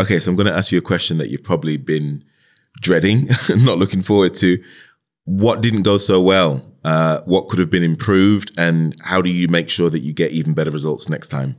Okay, 0.00 0.18
so 0.18 0.30
I'm 0.30 0.36
going 0.36 0.46
to 0.46 0.52
ask 0.52 0.72
you 0.72 0.78
a 0.78 0.82
question 0.82 1.18
that 1.18 1.30
you've 1.30 1.42
probably 1.42 1.76
been 1.76 2.24
dreading, 2.80 3.28
not 3.48 3.78
looking 3.78 4.02
forward 4.02 4.34
to. 4.34 4.62
What 5.24 5.62
didn't 5.62 5.82
go 5.82 5.98
so 5.98 6.20
well? 6.20 6.64
Uh, 6.84 7.20
what 7.24 7.48
could 7.48 7.58
have 7.58 7.70
been 7.70 7.82
improved? 7.82 8.52
And 8.58 8.94
how 9.02 9.20
do 9.22 9.30
you 9.30 9.48
make 9.48 9.70
sure 9.70 9.90
that 9.90 10.00
you 10.00 10.12
get 10.12 10.32
even 10.32 10.54
better 10.54 10.70
results 10.70 11.08
next 11.08 11.28
time? 11.28 11.56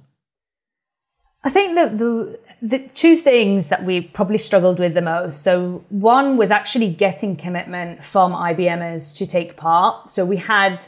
I 1.43 1.49
think 1.49 1.75
that 1.75 1.97
the 1.97 2.39
the 2.61 2.79
two 2.79 3.15
things 3.15 3.69
that 3.69 3.83
we 3.83 4.01
probably 4.01 4.39
struggled 4.39 4.79
with 4.79 4.95
the 4.95 5.01
most. 5.01 5.43
So 5.43 5.85
one 5.89 6.37
was 6.37 6.49
actually 6.49 6.89
getting 6.91 7.35
commitment 7.35 8.03
from 8.03 8.33
IBMers 8.33 9.15
to 9.17 9.27
take 9.27 9.55
part. 9.57 10.09
So 10.09 10.25
we 10.25 10.37
had 10.37 10.83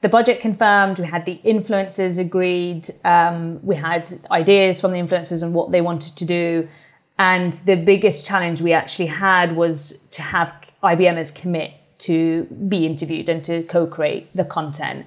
the 0.00 0.08
budget 0.08 0.40
confirmed, 0.40 1.00
we 1.00 1.06
had 1.06 1.26
the 1.26 1.40
influencers 1.44 2.20
agreed, 2.20 2.88
um, 3.04 3.58
we 3.64 3.74
had 3.74 4.08
ideas 4.30 4.80
from 4.80 4.92
the 4.92 4.98
influencers 4.98 5.42
and 5.42 5.54
what 5.54 5.72
they 5.72 5.80
wanted 5.80 6.16
to 6.16 6.24
do. 6.24 6.68
And 7.18 7.52
the 7.54 7.76
biggest 7.76 8.26
challenge 8.26 8.60
we 8.60 8.72
actually 8.72 9.06
had 9.06 9.56
was 9.56 10.00
to 10.12 10.22
have 10.22 10.52
IBMers 10.82 11.34
commit 11.34 11.72
to 12.00 12.44
be 12.44 12.86
interviewed 12.86 13.28
and 13.28 13.42
to 13.44 13.64
co-create 13.64 14.32
the 14.34 14.44
content. 14.44 15.06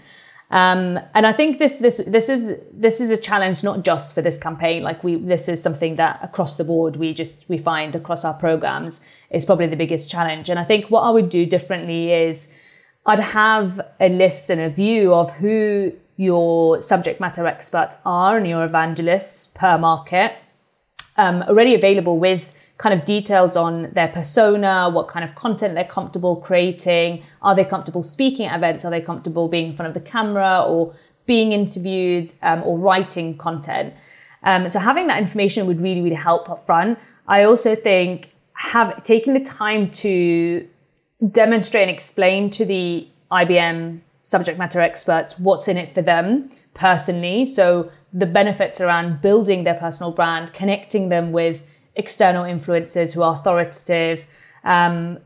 Um, 0.50 1.00
and 1.14 1.26
I 1.26 1.32
think 1.32 1.60
this 1.60 1.78
this 1.78 2.04
this 2.06 2.28
is 2.28 2.60
this 2.74 3.00
is 3.00 3.10
a 3.10 3.16
challenge 3.16 3.64
not 3.64 3.86
just 3.86 4.14
for 4.14 4.22
this 4.22 4.38
campaign. 4.38 4.84
Like 4.84 5.02
we, 5.02 5.16
this 5.16 5.48
is 5.48 5.64
something 5.64 5.96
that 5.96 6.20
across 6.22 6.58
the 6.58 6.66
board 6.66 6.98
we 6.98 7.14
just 7.14 7.48
we 7.48 7.58
find 7.58 7.96
across 7.96 8.26
our 8.26 8.34
programs 8.34 9.00
is 9.30 9.46
probably 9.46 9.68
the 9.68 9.78
biggest 9.78 10.12
challenge. 10.12 10.50
And 10.50 10.60
I 10.60 10.66
think 10.66 10.92
what 10.92 11.04
I 11.04 11.10
would 11.10 11.30
do 11.30 11.46
differently 11.46 12.12
is 12.12 12.54
I'd 13.06 13.22
have 13.22 13.80
a 14.02 14.10
list 14.10 14.50
and 14.50 14.60
a 14.60 14.70
view 14.70 15.14
of 15.14 15.32
who 15.38 15.94
your 16.18 16.82
subject 16.82 17.22
matter 17.22 17.48
experts 17.48 18.00
are 18.06 18.38
and 18.38 18.46
your 18.46 18.66
evangelists 18.66 19.48
per 19.48 19.78
market 19.78 20.34
um, 21.22 21.44
already 21.44 21.76
available 21.76 22.18
with 22.18 22.58
kind 22.78 23.00
of 23.00 23.06
details 23.06 23.56
on 23.56 23.92
their 23.92 24.08
persona, 24.08 24.90
what 24.90 25.08
kind 25.08 25.24
of 25.24 25.36
content 25.36 25.76
they're 25.76 25.94
comfortable 26.00 26.36
creating. 26.38 27.24
Are 27.44 27.56
they 27.56 27.64
comfortable 27.64 28.02
speaking 28.02 28.48
at 28.48 28.58
events? 28.58 28.84
Are 28.86 28.90
they 28.90 29.02
comfortable 29.02 29.48
being 29.48 29.68
in 29.70 29.76
front 29.76 29.96
of 29.96 30.04
the 30.04 30.10
camera 30.10 30.64
or 30.68 30.96
being 31.28 31.52
interviewed 31.52 32.34
um, 32.42 32.64
or 32.64 32.80
writing 32.80 33.38
content? 33.38 33.94
Um, 34.42 34.68
so 34.68 34.80
having 34.80 35.06
that 35.08 35.20
information 35.20 35.68
would 35.68 35.80
really, 35.80 36.02
really 36.02 36.16
help 36.16 36.50
up 36.50 36.66
front. 36.66 36.98
I 37.28 37.44
also 37.44 37.76
think 37.76 38.32
have 38.54 39.04
taking 39.04 39.34
the 39.34 39.44
time 39.44 39.92
to 39.92 40.68
demonstrate 41.30 41.84
and 41.84 41.92
explain 41.92 42.50
to 42.50 42.66
the 42.66 43.08
IBM 43.32 44.04
subject 44.24 44.58
matter 44.58 44.82
experts 44.82 45.38
what's 45.38 45.68
in 45.68 45.78
it 45.78 45.94
for 45.94 46.02
them 46.02 46.50
personally. 46.74 47.46
So 47.46 47.92
the 48.14 48.26
benefits 48.26 48.82
around 48.82 49.22
building 49.22 49.64
their 49.64 49.76
personal 49.76 50.12
brand, 50.12 50.54
connecting 50.54 51.10
them 51.10 51.32
with 51.32 51.68
external 51.96 52.44
influencers 52.44 53.14
who 53.14 53.22
are 53.22 53.34
authoritative, 53.34 54.26
um, 54.64 55.20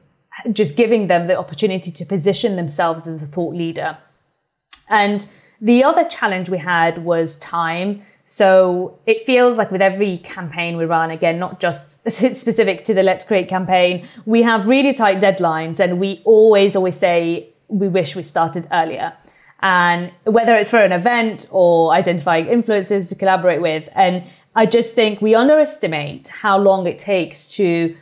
just 0.52 0.76
giving 0.76 1.08
them 1.08 1.28
the 1.28 1.38
opportunity 1.38 1.92
to 1.92 2.06
position 2.06 2.56
themselves 2.56 3.08
as 3.08 3.22
a 3.24 3.26
thought 3.26 3.56
leader. 3.56 3.98
And 4.90 5.28
the 5.62 5.84
other 5.84 6.04
challenge 6.04 6.50
we 6.50 6.58
had 6.58 7.04
was 7.04 7.38
time. 7.38 8.04
So 8.26 9.00
it 9.06 9.22
feels 9.22 9.58
like 9.58 9.72
with 9.72 9.82
every 9.82 10.18
campaign 10.18 10.78
we 10.78 10.86
run, 10.86 11.12
again, 11.12 11.40
not 11.40 11.60
just 11.60 12.00
specific 12.12 12.84
to 12.86 12.94
the 12.94 13.04
Let's 13.04 13.24
Create 13.24 13.48
campaign, 13.48 14.06
we 14.26 14.42
have 14.42 14.68
really 14.68 14.94
tight 14.94 15.22
deadlines 15.22 15.80
and 15.80 16.00
we 16.00 16.22
always, 16.26 16.76
always 16.76 16.98
say, 16.98 17.50
we 17.68 17.88
wish 17.88 18.16
we 18.16 18.24
started 18.24 18.68
earlier. 18.72 19.14
And 19.66 20.12
whether 20.26 20.54
it's 20.56 20.70
for 20.70 20.84
an 20.84 20.92
event 20.92 21.48
or 21.50 21.92
identifying 21.92 22.46
influencers 22.46 23.10
to 23.10 23.16
collaborate 23.16 23.64
with. 23.64 23.90
And 23.96 24.24
I 24.54 24.68
just 24.68 24.94
think 24.94 25.24
we 25.24 25.34
underestimate 25.34 26.28
how 26.28 26.60
long 26.60 26.86
it 26.86 27.00
takes 27.00 27.52
to 27.56 27.98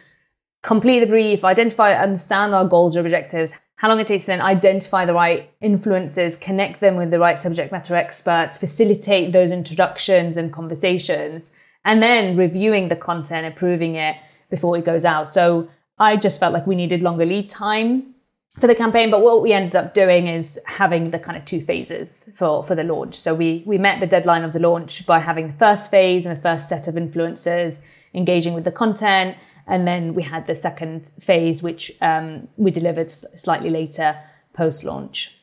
complete 0.61 0.99
the 0.99 1.07
brief, 1.07 1.45
identify, 1.45 1.93
understand 1.93 2.53
our 2.53 2.67
goals 2.67 2.97
or 2.97 2.99
objectives, 2.99 3.55
how 3.77 3.87
long 3.87 4.01
it 4.01 4.07
takes 4.07 4.25
to 4.25 4.31
then 4.31 4.41
identify 4.41 5.05
the 5.05 5.13
right 5.13 5.57
influencers, 5.61 6.39
connect 6.39 6.81
them 6.81 6.97
with 6.97 7.11
the 7.11 7.19
right 7.19 7.39
subject 7.39 7.71
matter 7.71 7.95
experts, 7.95 8.57
facilitate 8.57 9.31
those 9.31 9.49
introductions 9.49 10.35
and 10.35 10.51
conversations, 10.51 11.53
and 11.85 12.03
then 12.03 12.35
reviewing 12.35 12.89
the 12.89 12.97
content, 12.97 13.47
approving 13.47 13.95
it 13.95 14.17
before 14.49 14.77
it 14.77 14.83
goes 14.83 15.05
out. 15.05 15.29
So 15.29 15.69
I 15.97 16.17
just 16.17 16.41
felt 16.41 16.53
like 16.53 16.67
we 16.67 16.75
needed 16.75 17.01
longer 17.01 17.25
lead 17.25 17.49
time 17.49 18.12
for 18.59 18.67
the 18.67 18.75
campaign. 18.75 19.09
But 19.09 19.21
what 19.21 19.41
we 19.41 19.51
ended 19.51 19.75
up 19.75 19.93
doing 19.93 20.27
is 20.27 20.59
having 20.65 21.11
the 21.11 21.19
kind 21.19 21.37
of 21.37 21.45
two 21.45 21.61
phases 21.61 22.31
for, 22.35 22.63
for 22.63 22.75
the 22.75 22.83
launch. 22.83 23.15
So 23.15 23.33
we, 23.33 23.63
we 23.65 23.77
met 23.77 23.99
the 23.99 24.07
deadline 24.07 24.43
of 24.43 24.53
the 24.53 24.59
launch 24.59 25.05
by 25.05 25.19
having 25.19 25.47
the 25.47 25.53
first 25.53 25.89
phase 25.89 26.25
and 26.25 26.37
the 26.37 26.41
first 26.41 26.69
set 26.69 26.87
of 26.87 26.95
influencers 26.95 27.81
engaging 28.13 28.53
with 28.53 28.63
the 28.63 28.71
content. 28.71 29.37
And 29.65 29.87
then 29.87 30.13
we 30.13 30.23
had 30.23 30.45
the 30.45 30.55
second 30.55 31.07
phase, 31.07 31.63
which 31.63 31.91
um, 32.01 32.47
we 32.57 32.69
delivered 32.69 33.09
slightly 33.09 33.69
later 33.69 34.17
post 34.53 34.83
launch. 34.83 35.37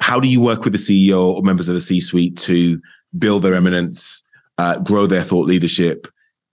How 0.00 0.20
do 0.20 0.28
you 0.28 0.40
work 0.40 0.64
with 0.64 0.72
the 0.72 0.78
CEO 0.78 1.34
or 1.34 1.42
members 1.42 1.68
of 1.68 1.74
the 1.74 1.80
C 1.80 2.00
suite 2.00 2.36
to 2.38 2.80
build 3.16 3.42
their 3.42 3.54
eminence, 3.54 4.22
uh, 4.58 4.78
grow 4.78 5.06
their 5.06 5.22
thought 5.22 5.46
leadership 5.46 6.06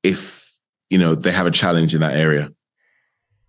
if 0.04 0.54
you 0.90 0.98
know 0.98 1.16
they 1.16 1.32
have 1.32 1.46
a 1.46 1.52
challenge 1.52 1.94
in 1.94 2.02
that 2.02 2.16
area? 2.16 2.52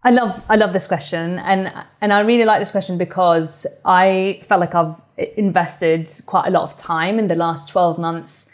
I 0.02 0.10
love 0.10 0.42
I 0.48 0.56
love 0.56 0.72
this 0.72 0.86
question 0.86 1.38
and 1.40 1.72
and 2.00 2.12
I 2.12 2.20
really 2.20 2.46
like 2.46 2.58
this 2.58 2.70
question 2.70 2.96
because 2.96 3.66
I 3.84 4.40
felt 4.44 4.60
like 4.60 4.74
I've 4.74 5.00
invested 5.36 6.10
quite 6.24 6.46
a 6.46 6.50
lot 6.50 6.62
of 6.62 6.76
time 6.76 7.18
in 7.18 7.28
the 7.28 7.34
last 7.34 7.68
12 7.68 7.98
months 7.98 8.50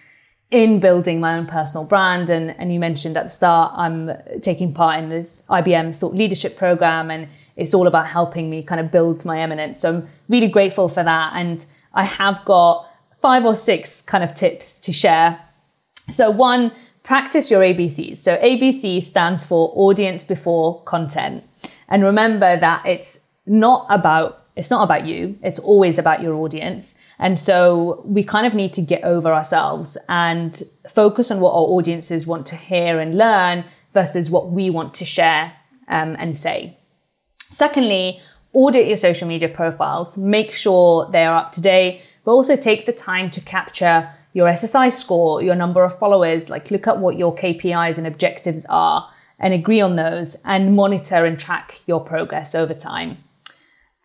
in 0.51 0.81
building 0.81 1.21
my 1.21 1.39
own 1.39 1.47
personal 1.47 1.85
brand 1.85 2.31
and 2.31 2.51
and 2.59 2.73
you 2.73 2.81
mentioned 2.81 3.17
at 3.17 3.25
the 3.25 3.31
start 3.31 3.73
I'm 3.77 4.11
taking 4.43 4.75
part 4.75 4.99
in 4.99 5.09
the 5.09 5.29
IBM 5.49 5.95
thought 5.95 6.15
leadership 6.15 6.57
program 6.57 7.13
and 7.13 7.29
it's 7.55 7.75
all 7.75 7.87
about 7.87 8.09
helping 8.09 8.51
me 8.51 8.65
kind 8.65 8.81
of 8.81 8.91
build 8.91 9.25
my 9.25 9.41
eminence. 9.41 9.81
So 9.81 9.89
I'm 9.89 10.09
really 10.29 10.49
grateful 10.49 10.89
for 10.89 11.05
that 11.05 11.33
and 11.37 11.65
I 11.95 12.05
have 12.05 12.45
got 12.45 12.89
five 13.23 13.45
or 13.45 13.55
six 13.55 14.03
kind 14.03 14.25
of 14.25 14.35
tips 14.35 14.81
to 14.81 14.93
share. 14.93 15.41
So 16.11 16.31
one 16.31 16.73
practice 17.07 17.53
your 17.53 17.63
ABCs. 17.63 18.19
So 18.19 18.37
ABC 18.39 19.01
stands 19.01 19.45
for 19.45 19.73
audience 19.77 20.25
before 20.25 20.83
content. 20.83 21.45
And 21.89 22.03
remember 22.03 22.59
that 22.59 22.85
it's 22.85 23.27
not 23.47 23.87
about 23.89 24.43
it's 24.57 24.71
not 24.71 24.85
about 24.85 25.07
you. 25.07 25.39
It's 25.43 25.59
always 25.59 25.99
about 25.99 26.23
your 26.23 26.35
audience. 26.37 26.95
And 27.19 27.39
so 27.39 28.03
we 28.07 28.25
kind 28.25 28.47
of 28.47 28.55
need 28.55 28.73
to 28.73 28.81
get 28.81 29.05
over 29.05 29.31
ourselves 29.31 29.99
and 30.09 30.63
focus 30.89 31.31
on 31.31 31.41
what 31.41 31.51
our 31.51 31.67
audiences 31.77 32.27
want 32.27 32.47
to 32.47 32.57
hear 32.57 32.99
and 32.99 33.19
learn 33.19 33.67
versus 33.93 34.31
what 34.31 34.51
we 34.51 34.71
want 34.71 34.95
to 34.95 35.05
share 35.05 35.53
um, 35.89 36.17
and 36.19 36.39
say. 36.39 36.79
Secondly, 37.51 38.19
audit 38.55 38.87
your 38.87 38.97
social 38.97 39.29
media 39.29 39.51
profiles. 39.51 40.17
Make 40.17 40.55
sure 40.55 41.07
they 41.11 41.27
are 41.27 41.37
up 41.37 41.53
to 41.53 41.61
date, 41.61 42.01
but 42.25 42.33
also 42.33 42.57
take 42.57 42.87
the 42.87 42.93
time 42.93 43.29
to 43.33 43.43
capture 43.43 44.09
your 44.37 44.49
SSI 44.49 44.93
score, 44.93 45.43
your 45.43 45.55
number 45.55 45.83
of 45.83 45.99
followers, 45.99 46.51
like 46.51 46.71
look 46.71 46.87
at 46.87 46.99
what 46.99 47.17
your 47.17 47.35
KPIs 47.35 47.97
and 47.97 48.07
objectives 48.07 48.67
are 48.69 49.11
and 49.39 49.55
agree 49.55 49.81
on 49.81 49.97
those 49.97 50.37
and 50.45 50.77
monitor 50.77 51.25
and 51.25 51.41
track 51.41 51.81
your 51.87 52.01
progress 52.01 52.55
over 52.55 52.75
time. 52.75 53.17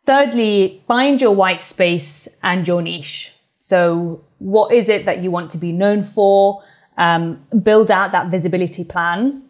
Thirdly, 0.06 0.86
find 0.88 1.20
your 1.20 1.36
white 1.36 1.62
space 1.62 2.30
and 2.42 2.66
your 2.66 2.82
niche. 2.82 3.36
So, 3.60 4.24
what 4.38 4.74
is 4.74 4.88
it 4.88 5.04
that 5.04 5.22
you 5.22 5.32
want 5.32 5.52
to 5.52 5.58
be 5.58 5.74
known 5.74 6.02
for? 6.02 6.64
Um, 6.98 7.46
build 7.62 7.92
out 7.92 8.14
that 8.14 8.32
visibility 8.32 8.86
plan 8.86 9.44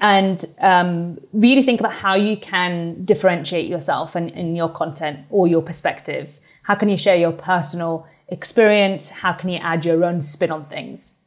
and 0.00 0.44
um, 0.60 1.20
really 1.32 1.62
think 1.62 1.78
about 1.78 1.92
how 1.92 2.14
you 2.14 2.36
can 2.36 3.04
differentiate 3.04 3.68
yourself 3.68 4.16
in, 4.16 4.30
in 4.30 4.56
your 4.56 4.70
content 4.70 5.20
or 5.30 5.46
your 5.46 5.62
perspective. 5.62 6.40
How 6.64 6.74
can 6.74 6.88
you 6.88 6.96
share 6.96 7.16
your 7.16 7.32
personal 7.32 8.08
experience? 8.30 9.10
How 9.10 9.32
can 9.32 9.48
you 9.48 9.58
add 9.58 9.84
your 9.84 10.04
own 10.04 10.22
spin 10.22 10.50
on 10.50 10.64
things? 10.64 11.20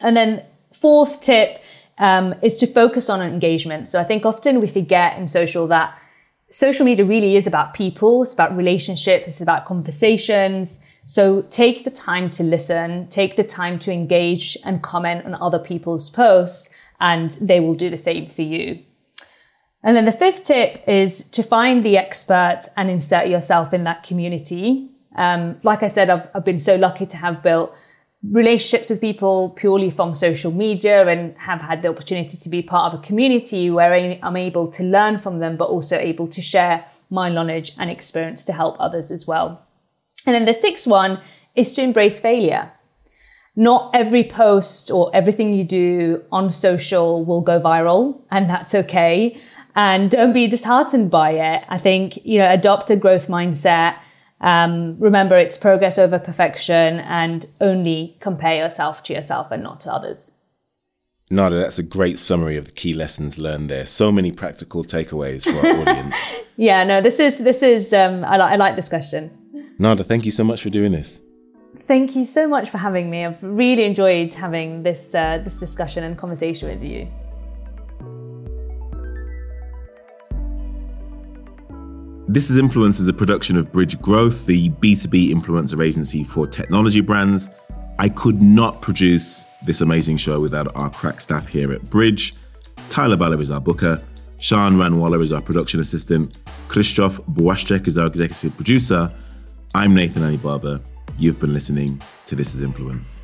And 0.00 0.16
then 0.16 0.44
fourth 0.72 1.20
tip 1.20 1.62
um, 1.98 2.34
is 2.42 2.58
to 2.60 2.66
focus 2.66 3.10
on 3.10 3.20
engagement. 3.20 3.88
So 3.88 4.00
I 4.00 4.04
think 4.04 4.24
often 4.24 4.60
we 4.60 4.68
forget 4.68 5.18
in 5.18 5.28
social 5.28 5.66
that 5.68 5.98
social 6.50 6.84
media 6.84 7.04
really 7.04 7.36
is 7.36 7.46
about 7.46 7.74
people, 7.74 8.22
it's 8.22 8.32
about 8.32 8.56
relationships, 8.56 9.26
it's 9.26 9.40
about 9.40 9.66
conversations. 9.66 10.80
So 11.04 11.42
take 11.42 11.84
the 11.84 11.90
time 11.90 12.30
to 12.30 12.42
listen, 12.42 13.08
take 13.08 13.36
the 13.36 13.44
time 13.44 13.78
to 13.80 13.92
engage 13.92 14.56
and 14.64 14.82
comment 14.82 15.24
on 15.24 15.34
other 15.34 15.58
people's 15.58 16.10
posts, 16.10 16.74
and 17.00 17.32
they 17.32 17.60
will 17.60 17.74
do 17.74 17.90
the 17.90 17.96
same 17.96 18.28
for 18.28 18.42
you. 18.42 18.82
And 19.82 19.96
then 19.96 20.04
the 20.04 20.12
fifth 20.12 20.44
tip 20.44 20.82
is 20.88 21.28
to 21.30 21.42
find 21.42 21.84
the 21.84 21.96
experts 21.96 22.68
and 22.76 22.90
insert 22.90 23.28
yourself 23.28 23.72
in 23.72 23.84
that 23.84 24.02
community. 24.02 24.90
Um, 25.18 25.58
like 25.64 25.82
I 25.82 25.88
said, 25.88 26.08
I've, 26.08 26.28
I've 26.34 26.44
been 26.44 26.60
so 26.60 26.76
lucky 26.76 27.04
to 27.04 27.16
have 27.16 27.42
built 27.42 27.74
relationships 28.22 28.88
with 28.88 29.00
people 29.00 29.50
purely 29.50 29.90
from 29.90 30.14
social 30.14 30.52
media 30.52 31.06
and 31.06 31.36
have 31.38 31.60
had 31.60 31.82
the 31.82 31.88
opportunity 31.88 32.36
to 32.36 32.48
be 32.48 32.62
part 32.62 32.92
of 32.92 33.00
a 33.00 33.02
community 33.02 33.68
where 33.70 33.92
I'm 33.92 34.36
able 34.36 34.68
to 34.70 34.82
learn 34.82 35.18
from 35.18 35.40
them, 35.40 35.56
but 35.56 35.66
also 35.68 35.96
able 35.96 36.28
to 36.28 36.40
share 36.40 36.84
my 37.10 37.28
knowledge 37.28 37.72
and 37.78 37.90
experience 37.90 38.44
to 38.46 38.52
help 38.52 38.76
others 38.78 39.10
as 39.10 39.26
well. 39.26 39.62
And 40.24 40.34
then 40.34 40.44
the 40.44 40.54
sixth 40.54 40.86
one 40.86 41.20
is 41.54 41.74
to 41.74 41.82
embrace 41.82 42.20
failure. 42.20 42.72
Not 43.56 43.90
every 43.92 44.22
post 44.22 44.88
or 44.90 45.10
everything 45.12 45.52
you 45.52 45.64
do 45.64 46.22
on 46.30 46.52
social 46.52 47.24
will 47.24 47.40
go 47.40 47.60
viral, 47.60 48.20
and 48.30 48.48
that's 48.48 48.72
okay. 48.72 49.40
And 49.74 50.10
don't 50.10 50.32
be 50.32 50.46
disheartened 50.46 51.10
by 51.10 51.30
it. 51.32 51.64
I 51.68 51.78
think, 51.78 52.24
you 52.24 52.38
know, 52.38 52.50
adopt 52.50 52.90
a 52.90 52.96
growth 52.96 53.26
mindset 53.26 53.96
um, 54.40 54.98
remember, 54.98 55.36
it's 55.36 55.56
progress 55.56 55.98
over 55.98 56.18
perfection 56.18 57.00
and 57.00 57.46
only 57.60 58.16
compare 58.20 58.56
yourself 58.56 59.02
to 59.04 59.12
yourself 59.12 59.50
and 59.50 59.62
not 59.62 59.80
to 59.80 59.92
others. 59.92 60.32
Nada, 61.30 61.56
that's 61.56 61.78
a 61.78 61.82
great 61.82 62.18
summary 62.18 62.56
of 62.56 62.64
the 62.64 62.70
key 62.70 62.94
lessons 62.94 63.38
learned 63.38 63.68
there. 63.68 63.84
So 63.84 64.10
many 64.10 64.32
practical 64.32 64.82
takeaways 64.82 65.44
for 65.44 65.66
our 65.66 65.80
audience. 65.80 66.16
yeah, 66.56 66.84
no, 66.84 67.02
this 67.02 67.20
is 67.20 67.38
this 67.38 67.62
is 67.62 67.92
um, 67.92 68.24
I, 68.24 68.38
li- 68.38 68.52
I 68.52 68.56
like 68.56 68.76
this 68.76 68.88
question. 68.88 69.30
Nada, 69.78 70.04
thank 70.04 70.24
you 70.24 70.32
so 70.32 70.42
much 70.42 70.62
for 70.62 70.70
doing 70.70 70.92
this. 70.92 71.20
Thank 71.80 72.16
you 72.16 72.24
so 72.24 72.48
much 72.48 72.70
for 72.70 72.78
having 72.78 73.10
me. 73.10 73.26
I've 73.26 73.42
really 73.42 73.84
enjoyed 73.84 74.32
having 74.32 74.84
this 74.84 75.14
uh, 75.14 75.38
this 75.44 75.58
discussion 75.58 76.02
and 76.04 76.16
conversation 76.16 76.68
with 76.68 76.82
you. 76.82 77.08
This 82.30 82.50
is 82.50 82.58
Influence 82.58 83.00
is 83.00 83.08
a 83.08 83.12
production 83.14 83.56
of 83.56 83.72
Bridge 83.72 83.98
Growth, 84.02 84.44
the 84.44 84.68
B2B 84.68 85.30
influencer 85.30 85.82
agency 85.82 86.22
for 86.22 86.46
technology 86.46 87.00
brands. 87.00 87.48
I 87.98 88.10
could 88.10 88.42
not 88.42 88.82
produce 88.82 89.46
this 89.64 89.80
amazing 89.80 90.18
show 90.18 90.38
without 90.38 90.68
our 90.76 90.90
crack 90.90 91.22
staff 91.22 91.48
here 91.48 91.72
at 91.72 91.88
Bridge. 91.88 92.34
Tyler 92.90 93.16
Baller 93.16 93.40
is 93.40 93.50
our 93.50 93.62
booker, 93.62 94.02
Sean 94.36 94.74
Ranwaller 94.74 95.22
is 95.22 95.32
our 95.32 95.40
production 95.40 95.80
assistant, 95.80 96.36
Krzysztof 96.68 97.18
Błaszczyk 97.32 97.88
is 97.88 97.96
our 97.96 98.08
executive 98.08 98.54
producer. 98.56 99.10
I'm 99.74 99.94
Nathan 99.94 100.36
Barber. 100.36 100.82
You've 101.16 101.40
been 101.40 101.54
listening 101.54 102.02
to 102.26 102.36
This 102.36 102.54
is 102.54 102.60
Influence. 102.60 103.22